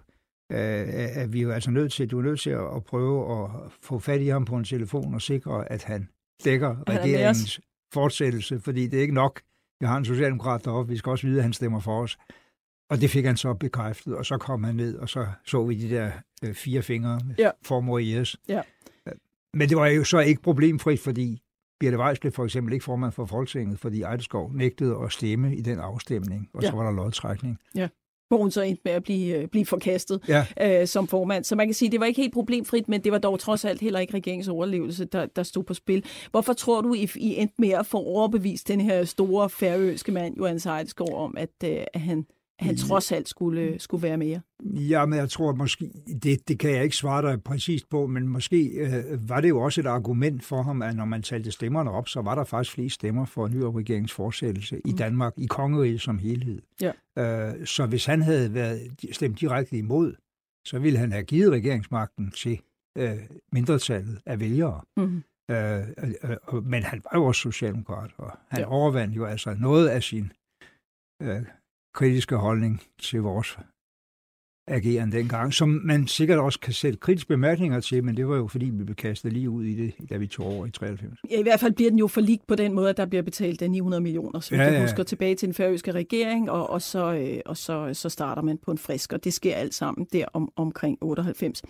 øh, 0.51 1.21
at 1.21 1.33
vi 1.33 1.41
er 1.41 1.53
altså 1.53 1.71
nødt 1.71 1.91
til, 1.91 2.11
du 2.11 2.19
er 2.19 2.23
nødt 2.23 2.39
til 2.39 2.49
at, 2.49 2.75
at 2.75 2.83
prøve 2.83 3.43
at 3.43 3.49
få 3.81 3.99
fat 3.99 4.21
i 4.21 4.27
ham 4.27 4.45
på 4.45 4.55
en 4.55 4.63
telefon 4.63 5.13
og 5.13 5.21
sikre, 5.21 5.71
at 5.71 5.83
han 5.83 6.09
dækker 6.43 6.75
han 6.75 6.99
regeringens 6.99 7.61
fortsættelse, 7.93 8.59
fordi 8.59 8.87
det 8.87 8.97
er 8.97 9.01
ikke 9.01 9.13
nok, 9.13 9.41
vi 9.79 9.85
har 9.85 9.97
en 9.97 10.05
socialdemokrat 10.05 10.65
deroppe, 10.65 10.91
vi 10.91 10.97
skal 10.97 11.09
også 11.09 11.27
vide, 11.27 11.37
at 11.37 11.43
han 11.43 11.53
stemmer 11.53 11.79
for 11.79 12.01
os. 12.01 12.17
Og 12.89 13.01
det 13.01 13.09
fik 13.09 13.25
han 13.25 13.37
så 13.37 13.53
bekræftet, 13.53 14.15
og 14.15 14.25
så 14.25 14.37
kom 14.37 14.63
han 14.63 14.75
ned, 14.75 14.97
og 14.97 15.09
så 15.09 15.27
så 15.45 15.65
vi 15.65 15.75
de 15.75 15.95
der 15.95 16.11
øh, 16.43 16.53
fire 16.53 16.81
fingre 16.81 17.19
ja. 17.37 17.51
for 17.65 17.79
Morias. 17.79 18.37
Ja. 18.47 18.61
Men 19.53 19.69
det 19.69 19.77
var 19.77 19.87
jo 19.87 20.03
så 20.03 20.19
ikke 20.19 20.41
problemfrit, 20.41 20.99
fordi 20.99 21.41
Birte 21.79 21.99
Weiss 21.99 22.19
blev 22.19 22.31
for 22.31 22.43
eksempel 22.45 22.73
ikke 22.73 22.85
formand 22.85 23.11
for 23.11 23.25
Folketinget, 23.25 23.79
fordi 23.79 24.01
Ejdeskov 24.01 24.53
nægtede 24.53 24.97
at 25.05 25.11
stemme 25.11 25.55
i 25.55 25.61
den 25.61 25.79
afstemning, 25.79 26.49
og 26.53 26.63
ja. 26.63 26.69
så 26.69 26.75
var 26.75 26.83
der 26.83 26.91
lodtrækning. 26.91 27.59
Ja 27.75 27.87
hvor 28.27 28.37
hun 28.37 28.51
så 28.51 28.61
endte 28.61 28.81
med 28.85 28.93
at 28.93 29.03
blive, 29.03 29.35
øh, 29.35 29.47
blive 29.47 29.65
forkastet 29.65 30.21
ja. 30.27 30.45
øh, 30.81 30.87
som 30.87 31.07
formand. 31.07 31.43
Så 31.43 31.55
man 31.55 31.67
kan 31.67 31.73
sige, 31.73 31.91
det 31.91 31.99
var 31.99 32.05
ikke 32.05 32.21
helt 32.21 32.33
problemfrit, 32.33 32.89
men 32.89 33.03
det 33.03 33.11
var 33.11 33.17
dog 33.17 33.39
trods 33.39 33.65
alt 33.65 33.81
heller 33.81 33.99
ikke 33.99 34.13
regeringens 34.13 34.47
overlevelse, 34.47 35.05
der, 35.05 35.25
der 35.25 35.43
stod 35.43 35.63
på 35.63 35.73
spil. 35.73 36.05
Hvorfor 36.31 36.53
tror 36.53 36.81
du, 36.81 36.93
I, 36.93 37.09
I 37.15 37.35
endte 37.35 37.55
med 37.57 37.69
at 37.69 37.85
få 37.85 37.97
overbevist 37.97 38.67
den 38.67 38.81
her 38.81 39.03
store 39.03 39.49
færøske 39.49 40.11
mand, 40.11 40.37
Johan 40.37 40.59
Seidskov, 40.59 41.15
om, 41.15 41.37
at, 41.37 41.49
øh, 41.63 41.83
at 41.93 42.01
han 42.01 42.25
han 42.59 42.77
trods 42.77 43.11
alt 43.11 43.29
skulle, 43.29 43.79
skulle 43.79 44.03
være 44.03 44.17
mere? 44.17 44.41
Ja, 44.63 45.05
men 45.05 45.19
jeg 45.19 45.29
tror 45.29 45.55
måske, 45.55 45.91
det, 46.23 46.47
det 46.47 46.59
kan 46.59 46.71
jeg 46.71 46.83
ikke 46.83 46.95
svare 46.95 47.31
dig 47.31 47.43
præcist 47.43 47.89
på, 47.89 48.07
men 48.07 48.27
måske 48.27 48.63
øh, 48.65 49.29
var 49.29 49.41
det 49.41 49.49
jo 49.49 49.59
også 49.61 49.81
et 49.81 49.87
argument 49.87 50.43
for 50.43 50.61
ham, 50.61 50.81
at 50.81 50.95
når 50.95 51.05
man 51.05 51.21
talte 51.21 51.51
stemmerne 51.51 51.91
op, 51.91 52.07
så 52.07 52.21
var 52.21 52.35
der 52.35 52.43
faktisk 52.43 52.73
flere 52.73 52.89
stemmer 52.89 53.25
for 53.25 53.45
en 53.45 53.53
ny 53.53 53.61
regeringens 53.61 54.13
fortsættelse 54.13 54.75
mm. 54.75 54.81
i 54.85 54.91
Danmark, 54.91 55.33
i 55.37 55.45
kongeriget 55.45 56.01
som 56.01 56.19
helhed. 56.19 56.61
Ja. 56.81 56.91
Øh, 57.17 57.65
så 57.65 57.85
hvis 57.85 58.05
han 58.05 58.21
havde 58.21 58.53
været 58.53 58.91
stemt 59.11 59.39
direkte 59.39 59.77
imod, 59.77 60.13
så 60.65 60.79
ville 60.79 60.99
han 60.99 61.11
have 61.11 61.23
givet 61.23 61.51
regeringsmagten 61.51 62.31
til 62.31 62.59
øh, 62.97 63.17
mindretallet 63.51 64.21
af 64.25 64.39
vælgere. 64.39 64.81
Mm. 64.97 65.23
Øh, 65.51 65.79
øh, 65.79 66.37
øh, 66.53 66.63
men 66.63 66.83
han 66.83 67.01
var 67.11 67.19
jo 67.19 67.25
også 67.25 67.41
socialdemokrat, 67.41 68.11
og 68.17 68.37
han 68.47 68.59
ja. 68.59 68.67
overvandt 68.67 69.15
jo 69.15 69.25
altså 69.25 69.55
noget 69.59 69.87
af 69.87 70.03
sin 70.03 70.31
øh, 71.21 71.41
kritiske 71.97 72.35
holdning 72.35 72.81
til 73.01 73.21
vores 73.21 73.57
ageren 74.67 75.11
dengang, 75.11 75.53
som 75.53 75.81
man 75.83 76.07
sikkert 76.07 76.39
også 76.39 76.59
kan 76.59 76.73
sætte 76.73 76.99
kritiske 76.99 77.27
bemærkninger 77.27 77.79
til, 77.79 78.03
men 78.03 78.17
det 78.17 78.27
var 78.27 78.35
jo 78.35 78.47
fordi, 78.47 78.65
vi 78.65 78.83
blev 78.83 78.95
kastet 78.95 79.33
lige 79.33 79.49
ud 79.49 79.63
i 79.63 79.75
det, 79.75 80.09
da 80.09 80.17
vi 80.17 80.27
tog 80.27 80.45
over 80.45 80.65
i 80.65 80.71
93. 80.71 81.19
Ja, 81.31 81.39
i 81.39 81.41
hvert 81.41 81.59
fald 81.59 81.73
bliver 81.73 81.89
den 81.89 81.99
jo 81.99 82.07
for 82.07 82.21
på 82.47 82.55
den 82.55 82.73
måde, 82.73 82.89
at 82.89 82.97
der 82.97 83.05
bliver 83.05 83.21
betalt 83.21 83.61
900 83.61 84.01
millioner, 84.01 84.39
så 84.39 84.55
ja, 84.55 84.73
ja. 84.73 84.81
husker 84.81 85.03
tilbage 85.03 85.35
til 85.35 85.47
den 85.47 85.53
færøske 85.53 85.91
regering, 85.91 86.51
og, 86.51 86.69
og, 86.69 86.81
så, 86.81 87.13
øh, 87.13 87.39
og 87.45 87.57
så, 87.57 87.89
så 87.93 88.09
starter 88.09 88.41
man 88.41 88.57
på 88.57 88.71
en 88.71 88.77
frisk, 88.77 89.13
og 89.13 89.23
det 89.23 89.33
sker 89.33 89.55
alt 89.55 89.73
sammen 89.73 90.07
der 90.13 90.25
om, 90.33 90.51
omkring 90.55 90.97
98. 91.01 91.61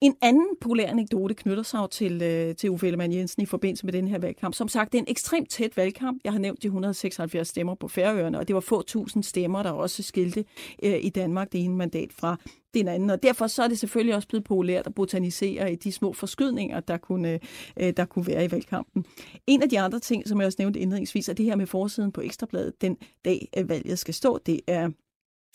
En 0.00 0.14
anden 0.22 0.48
populær 0.60 0.86
anekdote 0.86 1.34
knytter 1.34 1.62
sig 1.62 1.80
til, 1.90 2.22
øh, 2.22 2.54
til 2.54 2.70
Uffe 2.70 2.86
Ellemann 2.86 3.12
Jensen 3.12 3.42
i 3.42 3.46
forbindelse 3.46 3.86
med 3.86 3.92
den 3.92 4.08
her 4.08 4.18
valgkamp. 4.18 4.54
Som 4.54 4.68
sagt, 4.68 4.92
det 4.92 4.98
er 4.98 5.02
en 5.02 5.10
ekstremt 5.10 5.50
tæt 5.50 5.76
valgkamp. 5.76 6.20
Jeg 6.24 6.32
har 6.32 6.38
nævnt 6.38 6.62
de 6.62 6.66
176 6.66 7.48
stemmer 7.48 7.74
på 7.74 7.88
Færøerne, 7.88 8.38
og 8.38 8.48
det 8.48 8.54
var 8.54 8.60
få 8.60 8.82
tusind 8.82 9.22
stemmer, 9.22 9.62
der 9.62 9.70
også 9.70 10.02
skilte 10.02 10.44
øh, 10.82 10.98
i 11.00 11.08
Danmark 11.08 11.52
det 11.52 11.64
ene 11.64 11.76
mandat 11.76 12.12
fra 12.12 12.35
den 12.78 12.88
anden. 12.88 13.10
Og 13.10 13.22
derfor 13.22 13.46
så 13.46 13.62
er 13.62 13.68
det 13.68 13.78
selvfølgelig 13.78 14.14
også 14.14 14.28
blevet 14.28 14.44
populært 14.44 14.86
at 14.86 14.94
botanisere 14.94 15.72
i 15.72 15.74
de 15.74 15.92
små 15.92 16.12
forskydninger, 16.12 16.80
der 16.80 16.96
kunne, 16.96 17.40
øh, 17.80 17.92
der 17.96 18.04
kunne 18.04 18.26
være 18.26 18.44
i 18.44 18.50
valgkampen. 18.50 19.04
En 19.46 19.62
af 19.62 19.68
de 19.68 19.80
andre 19.80 19.98
ting, 20.00 20.28
som 20.28 20.40
jeg 20.40 20.46
også 20.46 20.56
nævnte 20.58 20.80
indledningsvis, 20.80 21.28
er 21.28 21.32
det 21.32 21.44
her 21.44 21.56
med 21.56 21.66
forsiden 21.66 22.12
på 22.12 22.20
Ekstrabladet 22.20 22.80
den 22.80 22.96
dag, 23.24 23.48
øh, 23.58 23.68
valget 23.68 23.98
skal 23.98 24.14
stå. 24.14 24.38
Det 24.46 24.60
er 24.66 24.90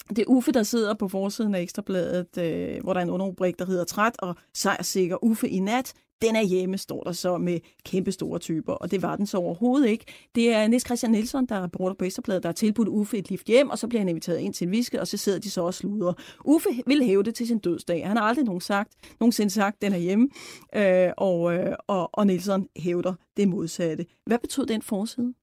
det 0.10 0.20
er 0.20 0.26
Uffe, 0.28 0.52
der 0.52 0.64
sidder 0.64 0.94
på 0.94 1.08
forsiden 1.08 1.56
af 1.56 1.62
Ekstrabladet, 1.62 2.38
øh, 2.38 2.84
hvor 2.84 2.94
der 2.94 3.00
er 3.00 3.04
en 3.04 3.10
underrubrik, 3.10 3.60
der 3.60 3.66
hedder 3.66 3.84
Træt 3.84 4.16
og 4.20 4.36
sejrsikker 4.54 5.24
Uffe 5.24 5.50
i 5.50 5.60
nat. 5.60 5.94
Den 6.22 6.36
er 6.36 6.44
hjemme, 6.44 6.78
står 6.78 7.04
der 7.04 7.12
så 7.12 7.38
med 7.38 7.60
kæmpe 7.86 8.12
store 8.12 8.40
typer, 8.40 8.74
og 8.74 8.92
det 8.92 9.02
var 9.02 9.16
den 9.16 9.26
så 9.26 9.38
overhovedet 9.38 9.90
ikke. 9.90 10.06
Det 10.36 10.54
er 10.54 10.68
Niels 10.68 10.86
Christian 10.86 11.12
Nielsen, 11.12 11.46
der 11.46 11.56
er 11.56 11.64
reporter 11.64 11.96
på 11.96 12.06
Ekstrabladet, 12.06 12.44
der 12.44 12.50
har 12.50 12.54
tilbudt 12.54 12.88
Uffe 12.88 13.18
et 13.18 13.30
lift 13.30 13.48
hjem, 13.48 13.70
og 13.70 13.78
så 13.78 13.88
bliver 13.88 14.02
han 14.02 14.10
inviteret 14.10 14.40
ind 14.40 14.54
til 14.54 14.66
en 14.66 14.72
viske, 14.72 15.02
og 15.02 15.08
så 15.08 15.18
sidder 15.18 15.40
de 15.40 15.50
så 15.50 15.62
og 15.62 15.74
sluder. 15.74 16.14
Uffe 16.46 16.70
vil 16.88 17.04
hæve 17.04 17.24
det 17.24 17.36
til 17.36 17.48
sin 17.48 17.60
dødsdag. 17.60 18.08
Han 18.08 18.18
har 18.18 18.24
aldrig 18.24 18.46
nogen 18.46 18.62
sagt, 18.62 18.94
nogensinde 19.20 19.52
sagt, 19.52 19.82
den 19.82 19.94
er 19.94 19.98
hjemme, 19.98 20.30
øh, 20.76 21.12
og, 21.18 21.54
øh, 21.54 21.76
og, 21.88 22.10
og 22.14 22.28
Nielsen 22.28 22.68
hævder 22.78 23.14
det 23.38 23.48
modsatte. 23.48 24.06
Hvad 24.26 24.38
betød 24.40 24.66
den 24.66 24.82
forside? 24.82 25.34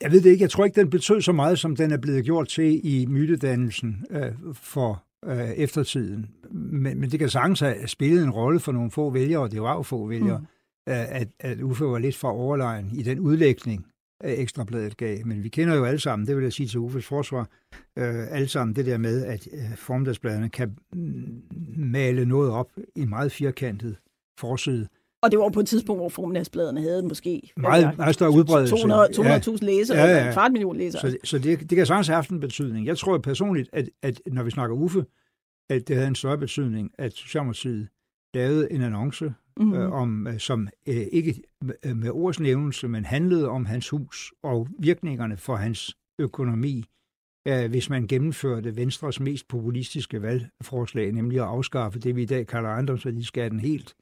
Jeg 0.00 0.12
ved 0.12 0.20
det 0.20 0.30
ikke. 0.30 0.42
Jeg 0.42 0.50
tror 0.50 0.64
ikke, 0.64 0.80
den 0.80 0.90
betød 0.90 1.20
så 1.20 1.32
meget, 1.32 1.58
som 1.58 1.76
den 1.76 1.92
er 1.92 1.98
blevet 1.98 2.24
gjort 2.24 2.48
til 2.48 2.80
i 2.84 3.06
mytedannelsen 3.06 4.04
øh, 4.10 4.32
for 4.54 5.05
øh, 5.24 5.50
eftertiden. 5.50 6.30
Men, 6.50 7.00
men 7.00 7.10
det 7.10 7.18
kan 7.18 7.28
sagtens 7.28 7.60
have 7.60 7.88
spillet 7.88 8.24
en 8.24 8.30
rolle 8.30 8.60
for 8.60 8.72
nogle 8.72 8.90
få 8.90 9.10
vælgere, 9.10 9.42
og 9.42 9.50
det 9.50 9.62
var 9.62 9.74
jo 9.74 9.82
få 9.82 10.06
vælgere, 10.06 10.38
mm. 10.38 10.46
at, 10.86 11.28
at 11.40 11.60
Uffe 11.60 11.84
var 11.84 11.98
lidt 11.98 12.16
for 12.16 12.28
overlegen 12.28 12.90
i 12.92 13.02
den 13.02 13.18
udlægning, 13.18 13.86
Ekstrabladet 14.24 14.96
gav. 14.96 15.26
Men 15.26 15.42
vi 15.42 15.48
kender 15.48 15.74
jo 15.74 15.84
alle 15.84 16.00
sammen, 16.00 16.28
det 16.28 16.36
vil 16.36 16.42
jeg 16.42 16.52
sige 16.52 16.68
til 16.68 16.80
Uffes 16.80 17.06
forsvar, 17.06 17.48
øh, 17.98 18.32
alle 18.32 18.48
sammen 18.48 18.76
det 18.76 18.86
der 18.86 18.98
med, 18.98 19.24
at 19.24 19.48
øh, 19.52 19.76
formiddagsbladene 19.76 20.48
kan 20.48 20.78
male 21.76 22.24
noget 22.24 22.50
op 22.50 22.70
i 22.96 23.04
meget 23.04 23.32
firkantet 23.32 23.96
forside, 24.38 24.88
og 25.22 25.30
det 25.30 25.38
var 25.38 25.48
på 25.48 25.60
et 25.60 25.68
tidspunkt, 25.68 26.00
hvor 26.00 26.08
formiddagsbladene 26.08 26.80
havde 26.80 27.02
måske 27.02 27.52
meget, 27.56 27.96
meget 27.96 28.14
større 28.14 28.30
udbredelse. 28.30 28.74
200.000 28.74 28.78
200, 28.78 29.40
200 29.40 29.72
ja. 29.72 29.78
læsere, 29.78 29.98
ja, 29.98 30.16
ja. 30.16 30.26
en 30.26 30.32
kvart 30.32 30.52
million 30.52 30.76
læsere. 30.76 31.10
Så, 31.10 31.16
så 31.24 31.38
det, 31.38 31.70
det 31.70 31.76
kan 31.76 31.86
sagtens 31.86 32.06
have 32.06 32.14
haft 32.14 32.30
en 32.30 32.40
betydning. 32.40 32.86
Jeg 32.86 32.98
tror 32.98 33.18
personligt, 33.18 33.70
at, 33.72 33.88
at 34.02 34.20
når 34.26 34.42
vi 34.42 34.50
snakker 34.50 34.76
Uffe, 34.76 35.04
at 35.70 35.88
det 35.88 35.96
havde 35.96 36.08
en 36.08 36.14
større 36.14 36.38
betydning, 36.38 36.90
at 36.98 37.12
Socialdemokratiet 37.12 37.88
lavede 38.34 38.72
en 38.72 38.82
annonce, 38.82 39.34
mm-hmm. 39.56 39.74
øh, 39.74 39.92
om, 39.92 40.26
øh, 40.26 40.38
som 40.38 40.68
øh, 40.88 41.06
ikke 41.12 41.42
med 41.94 42.10
ords 42.10 42.40
nævnelse, 42.40 42.88
men 42.88 43.04
handlede 43.04 43.48
om 43.48 43.66
hans 43.66 43.88
hus 43.88 44.32
og 44.42 44.68
virkningerne 44.78 45.36
for 45.36 45.56
hans 45.56 45.96
økonomi, 46.18 46.84
øh, 47.48 47.70
hvis 47.70 47.90
man 47.90 48.06
gennemførte 48.06 48.76
Venstres 48.76 49.20
mest 49.20 49.48
populistiske 49.48 50.22
valgforslag, 50.22 51.12
nemlig 51.12 51.38
at 51.38 51.46
afskaffe 51.46 51.98
det, 51.98 52.16
vi 52.16 52.22
i 52.22 52.26
dag 52.26 52.46
kalder 52.46 52.70
ejendomsværdiskatten 52.70 53.60
helt, 53.60 53.94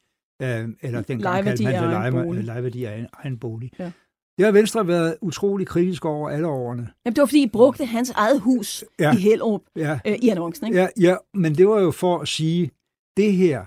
øh, 0.43 0.69
eller 0.83 1.03
dengang 1.03 1.45
kaldte 1.45 1.65
man 1.65 2.37
det 2.37 2.45
lejeværdi 2.45 2.85
af 2.85 3.07
egen 3.13 3.39
bolig. 3.39 3.71
Ja. 3.79 3.91
Det 4.39 4.45
har 4.45 4.53
Venstre 4.53 4.87
været 4.89 5.17
utrolig 5.21 5.67
kritisk 5.67 6.05
over 6.05 6.31
alle 6.31 6.47
årene. 6.47 6.89
Jamen, 7.05 7.15
det 7.15 7.21
var 7.21 7.27
fordi, 7.27 7.43
I 7.43 7.49
brugte 7.49 7.85
hans 7.85 8.11
eget 8.11 8.41
hus 8.41 8.85
ja. 8.99 9.13
i 9.13 9.17
Hellerup 9.17 9.63
ja. 9.77 9.99
øh, 10.07 10.15
i 10.23 10.29
annoncen, 10.29 10.67
ikke? 10.67 10.79
Ja, 10.79 10.89
ja, 11.01 11.17
men 11.35 11.55
det 11.55 11.69
var 11.69 11.81
jo 11.81 11.91
for 11.91 12.19
at 12.19 12.29
sige, 12.29 12.71
det 13.17 13.33
her, 13.33 13.65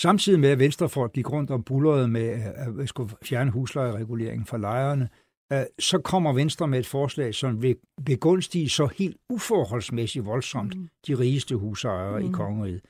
samtidig 0.00 0.40
med 0.40 0.48
at 0.48 0.58
Venstrefolk 0.58 1.12
gik 1.12 1.32
rundt 1.32 1.50
og 1.50 1.64
bullerede 1.64 2.08
med 2.08 2.28
at 2.54 2.78
vi 2.78 2.86
skulle 2.86 3.14
fjerne 3.22 3.50
huslejereguleringen 3.50 4.46
for 4.46 4.56
lejerne, 4.56 5.08
øh, 5.52 5.62
så 5.78 5.98
kommer 5.98 6.32
Venstre 6.32 6.68
med 6.68 6.78
et 6.78 6.86
forslag, 6.86 7.34
som 7.34 7.62
vil 7.62 7.76
begunstige 8.06 8.68
så 8.68 8.86
helt 8.86 9.16
uforholdsmæssigt 9.28 10.26
voldsomt 10.26 10.76
mm. 10.76 10.88
de 11.06 11.14
rigeste 11.14 11.56
husejere 11.56 12.20
mm. 12.20 12.28
i 12.28 12.32
kongeriget. 12.32 12.80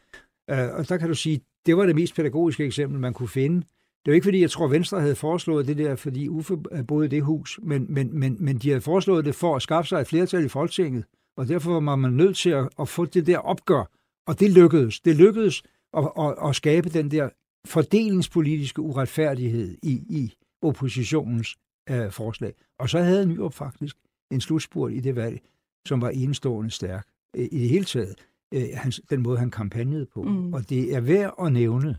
Øh, 0.50 0.68
og 0.74 0.88
der 0.88 0.96
kan 0.96 1.08
du 1.08 1.14
sige, 1.14 1.40
det 1.66 1.76
var 1.76 1.86
det 1.86 1.94
mest 1.94 2.14
pædagogiske 2.14 2.64
eksempel, 2.64 3.00
man 3.00 3.14
kunne 3.14 3.28
finde. 3.28 3.56
Det 3.56 4.10
er 4.10 4.12
jo 4.12 4.14
ikke, 4.14 4.24
fordi 4.24 4.40
jeg 4.40 4.50
tror, 4.50 4.68
Venstre 4.68 5.00
havde 5.00 5.14
foreslået 5.14 5.66
det 5.66 5.78
der, 5.78 5.96
fordi 5.96 6.28
Uffe 6.28 6.56
boede 6.88 7.06
i 7.06 7.08
det 7.08 7.22
hus, 7.22 7.60
men, 7.62 7.86
men, 7.88 8.18
men, 8.18 8.36
men 8.40 8.58
de 8.58 8.68
havde 8.68 8.80
foreslået 8.80 9.24
det 9.24 9.34
for 9.34 9.56
at 9.56 9.62
skaffe 9.62 9.88
sig 9.88 10.00
et 10.00 10.06
flertal 10.06 10.44
i 10.44 10.48
Folketinget, 10.48 11.04
og 11.36 11.48
derfor 11.48 11.80
var 11.80 11.96
man 11.96 12.12
nødt 12.12 12.36
til 12.36 12.50
at, 12.50 12.68
at 12.80 12.88
få 12.88 13.04
det 13.04 13.26
der 13.26 13.38
opgør, 13.38 13.90
og 14.26 14.40
det 14.40 14.50
lykkedes. 14.50 15.00
Det 15.00 15.16
lykkedes 15.16 15.62
at, 15.96 16.10
at, 16.18 16.34
at 16.48 16.56
skabe 16.56 16.88
den 16.88 17.10
der 17.10 17.28
fordelingspolitiske 17.66 18.82
uretfærdighed 18.82 19.76
i, 19.82 19.92
i 19.92 20.34
oppositionens 20.62 21.56
øh, 21.90 22.10
forslag. 22.10 22.54
Og 22.78 22.88
så 22.88 22.98
havde 22.98 23.26
Nyrup 23.26 23.54
faktisk 23.54 23.96
en 24.30 24.40
slutspurt 24.40 24.92
i 24.92 25.00
det 25.00 25.16
valg, 25.16 25.40
som 25.88 26.00
var 26.00 26.10
enestående 26.10 26.70
stærk. 26.70 27.06
Øh, 27.36 27.44
I 27.52 27.58
det 27.58 27.68
hele 27.68 27.84
taget, 27.84 28.14
øh, 28.54 28.64
hans, 28.74 29.00
den 29.10 29.22
måde, 29.22 29.38
han 29.38 29.50
kampagnede 29.50 30.06
på. 30.06 30.22
Mm. 30.22 30.52
Og 30.52 30.70
det 30.70 30.94
er 30.94 31.00
værd 31.00 31.34
at 31.42 31.52
nævne, 31.52 31.98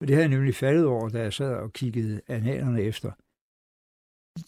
og 0.00 0.08
det 0.08 0.16
har 0.16 0.22
jeg 0.22 0.28
nemlig 0.28 0.54
faldet 0.54 0.86
over, 0.86 1.08
da 1.08 1.22
jeg 1.22 1.32
sad 1.32 1.54
og 1.54 1.72
kiggede 1.72 2.20
analerne 2.28 2.82
efter. 2.82 3.12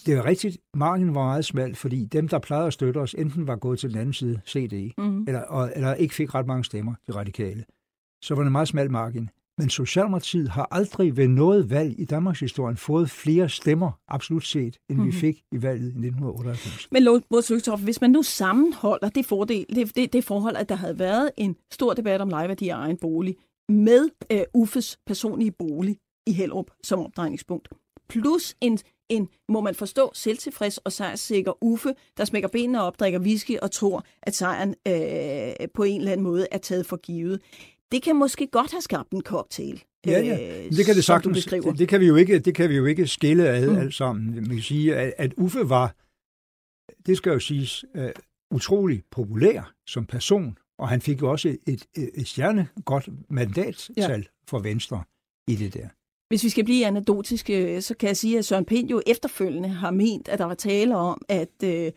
Det 0.06 0.14
er 0.14 0.24
rigtigt, 0.24 0.58
marken 0.74 1.14
var 1.14 1.24
meget 1.24 1.44
smal, 1.44 1.74
fordi 1.74 2.04
dem, 2.04 2.28
der 2.28 2.38
plejede 2.38 2.66
at 2.66 2.72
støtte 2.72 2.98
os, 2.98 3.14
enten 3.14 3.46
var 3.46 3.56
gået 3.56 3.78
til 3.78 3.90
den 3.90 3.98
anden 3.98 4.12
side, 4.12 4.40
CD, 4.46 4.92
mm. 4.98 5.22
eller, 5.22 5.40
og, 5.40 5.72
eller 5.76 5.94
ikke 5.94 6.14
fik 6.14 6.34
ret 6.34 6.46
mange 6.46 6.64
stemmer, 6.64 6.94
de 7.06 7.12
radikale. 7.12 7.64
Så 8.22 8.34
var 8.34 8.42
det 8.42 8.46
en 8.46 8.52
meget 8.52 8.68
smal 8.68 8.90
margin. 8.90 9.30
Men 9.58 9.70
Socialdemokratiet 9.70 10.48
har 10.48 10.68
aldrig 10.70 11.16
ved 11.16 11.28
noget 11.28 11.70
valg 11.70 12.00
i 12.00 12.04
Danmarks 12.04 12.40
historie 12.40 12.76
fået 12.76 13.10
flere 13.10 13.48
stemmer, 13.48 13.90
absolut 14.08 14.46
set, 14.46 14.78
end 14.90 14.98
mm. 14.98 15.04
vi 15.04 15.10
mhm. 15.10 15.18
fik 15.18 15.42
i 15.52 15.62
valget 15.62 15.84
i 15.84 15.86
1998. 15.86 16.88
Men 16.90 17.02
Lars 17.02 17.82
hvis 17.82 18.00
man 18.00 18.10
nu 18.10 18.22
sammenholder 18.22 19.08
det, 19.08 19.26
fordel, 19.26 19.66
det, 19.74 19.96
det, 19.96 20.12
det 20.12 20.24
forhold, 20.24 20.56
at 20.56 20.68
der 20.68 20.74
havde 20.74 20.98
været 20.98 21.30
en 21.36 21.56
stor 21.72 21.94
debat 21.94 22.20
om 22.20 22.28
lejeværdi 22.28 22.68
af 22.68 22.76
egen 22.76 22.96
bolig, 22.96 23.36
med 23.68 24.08
uh, 24.34 24.40
Uffes 24.54 24.98
personlige 25.06 25.50
bolig 25.50 25.96
i 26.26 26.32
Hellerup 26.32 26.70
som 26.84 26.98
opdrejningspunkt. 26.98 27.68
Plus 28.08 28.56
en, 28.60 28.78
en, 29.08 29.28
må 29.48 29.60
man 29.60 29.74
forstå, 29.74 30.10
selvtilfreds 30.14 30.78
og 30.78 30.92
sejrssikker 30.92 31.64
Uffe, 31.64 31.94
der 32.16 32.24
smækker 32.24 32.48
benene 32.48 32.82
op, 32.82 33.00
drikker 33.00 33.20
whisky 33.20 33.58
og 33.58 33.70
tror, 33.70 34.04
at 34.22 34.34
sejren 34.34 34.68
uh, 34.68 35.66
på 35.74 35.82
en 35.82 36.00
eller 36.00 36.12
anden 36.12 36.24
måde 36.24 36.46
er 36.52 36.58
taget 36.58 36.86
for 36.86 36.96
givet. 36.96 37.40
Det 37.92 38.02
kan 38.02 38.16
måske 38.16 38.46
godt 38.46 38.70
have 38.70 38.82
skabt 38.82 39.10
en 39.10 39.22
cocktail. 39.22 39.84
Ja, 40.06 40.20
ja. 40.20 40.64
Øh, 40.64 40.70
det 40.70 40.86
kan 40.86 40.94
det 40.94 41.04
sagtens. 41.04 41.44
Det, 41.44 41.78
det 41.78 41.88
kan 41.88 42.00
vi 42.00 42.06
jo 42.06 42.16
ikke, 42.16 42.38
det 42.38 42.54
kan 42.54 42.70
vi 42.70 42.76
jo 42.76 42.84
ikke 42.84 43.06
skille 43.06 43.48
ad 43.48 43.70
mm. 43.70 43.78
alt 43.78 43.94
sammen. 43.94 44.34
Man 44.34 44.44
kan 44.44 44.62
sige, 44.62 44.96
at, 44.96 45.14
at 45.18 45.34
Uffe 45.36 45.68
var, 45.68 45.94
det 47.06 47.16
skal 47.16 47.32
jo 47.32 47.38
siges, 47.38 47.84
uh, 47.94 48.04
utrolig 48.50 49.02
populær 49.10 49.72
som 49.86 50.06
person 50.06 50.58
og 50.78 50.88
han 50.88 51.00
fik 51.00 51.22
jo 51.22 51.30
også 51.30 51.48
et, 51.48 51.86
et, 51.94 52.10
et 52.14 52.28
stjerne 52.28 52.68
godt 52.84 53.08
mandattal 53.30 53.96
ja. 53.96 54.20
for 54.48 54.58
Venstre 54.58 55.02
i 55.48 55.56
det 55.56 55.74
der. 55.74 55.88
Hvis 56.28 56.44
vi 56.44 56.48
skal 56.48 56.64
blive 56.64 56.86
anekdotiske, 56.86 57.82
så 57.82 57.94
kan 57.94 58.06
jeg 58.06 58.16
sige, 58.16 58.38
at 58.38 58.44
Søren 58.44 58.64
Pind 58.64 58.90
jo 58.90 59.02
efterfølgende 59.06 59.68
har 59.68 59.90
ment, 59.90 60.28
at 60.28 60.38
der 60.38 60.44
var 60.44 60.54
tale 60.54 60.96
om, 60.96 61.22
at, 61.28 61.62
øh, 61.64 61.92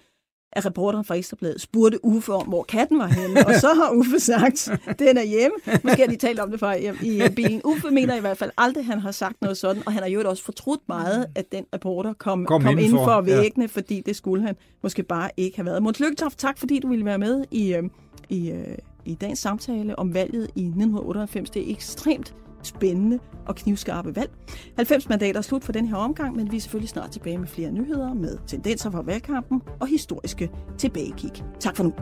at 0.52 0.66
reporteren 0.66 1.06
fra 1.06 1.16
Ekstrabladet 1.16 1.62
spurgte 1.62 2.06
Uffe 2.06 2.34
om, 2.34 2.48
hvor 2.48 2.64
katten 2.64 3.00
var 3.00 3.08
henne. 3.08 3.48
Og 3.48 3.56
så 3.56 3.68
har 3.68 3.92
Uffe 3.92 4.20
sagt, 4.20 4.72
den 5.00 5.18
er 5.18 5.24
hjemme. 5.24 5.58
Måske 5.84 6.02
har 6.02 6.08
de 6.08 6.16
talt 6.16 6.40
om 6.40 6.52
det 6.52 6.60
fra 6.60 6.74
i, 6.74 6.90
i 7.02 7.22
bilen. 7.36 7.62
Uffe 7.64 7.92
mener 7.92 8.16
i 8.16 8.20
hvert 8.20 8.38
fald 8.38 8.52
aldrig, 8.58 8.82
at 8.82 8.86
han 8.86 9.00
har 9.00 9.12
sagt 9.12 9.42
noget 9.42 9.58
sådan, 9.58 9.84
og 9.86 9.94
han 9.94 10.04
har 10.04 10.10
jo 10.10 10.30
også 10.30 10.44
fortrudt 10.44 10.82
meget, 10.88 11.26
at 11.36 11.52
den 11.52 11.66
reporter 11.74 12.14
kom, 12.14 12.46
kom, 12.46 12.62
kom 12.62 12.78
inden 12.78 12.98
for 12.98 13.22
væggene, 13.22 13.64
ja. 13.64 13.68
fordi 13.68 14.02
det 14.06 14.16
skulle 14.16 14.44
han 14.44 14.56
måske 14.84 15.04
bare 15.04 15.30
ikke 15.38 15.58
have 15.58 15.66
været. 15.66 15.84
Måns 15.84 16.00
Lykketoft, 16.00 16.38
tak 16.40 16.58
fordi 16.58 16.80
du 16.80 16.88
ville 16.88 17.06
være 17.06 17.18
med 17.18 17.46
i, 17.52 17.74
øh, 17.74 17.84
i, 18.30 18.52
øh, 18.52 18.78
i 19.06 19.14
dagens 19.14 19.40
samtale 19.40 20.00
om 20.00 20.14
valget 20.14 20.44
i 20.56 20.62
1998. 20.62 21.50
Det 21.50 21.70
er 21.70 21.74
ekstremt 21.74 22.36
spændende 22.64 23.20
og 23.46 23.56
knivskarpe 23.56 24.16
valg. 24.16 24.32
90 24.76 25.10
mandater 25.10 25.38
er 25.38 25.42
slut 25.42 25.64
for 25.64 25.72
den 25.72 25.88
her 25.88 25.96
omgang, 25.96 26.36
men 26.36 26.52
vi 26.52 26.58
er 26.58 26.62
selvfølgelig 26.62 26.90
snart 26.90 27.12
tilbage 27.12 27.38
med 27.38 27.48
flere 27.48 27.72
nyheder 27.72 28.14
med 28.14 28.38
tendenser 28.48 28.92
fra 28.92 29.02
valgkampen 29.02 29.62
og 29.80 29.88
historiske 29.88 30.50
tilbagekig. 30.78 31.44
Tak 31.60 31.76
for 31.76 31.84
nu. 31.84 31.94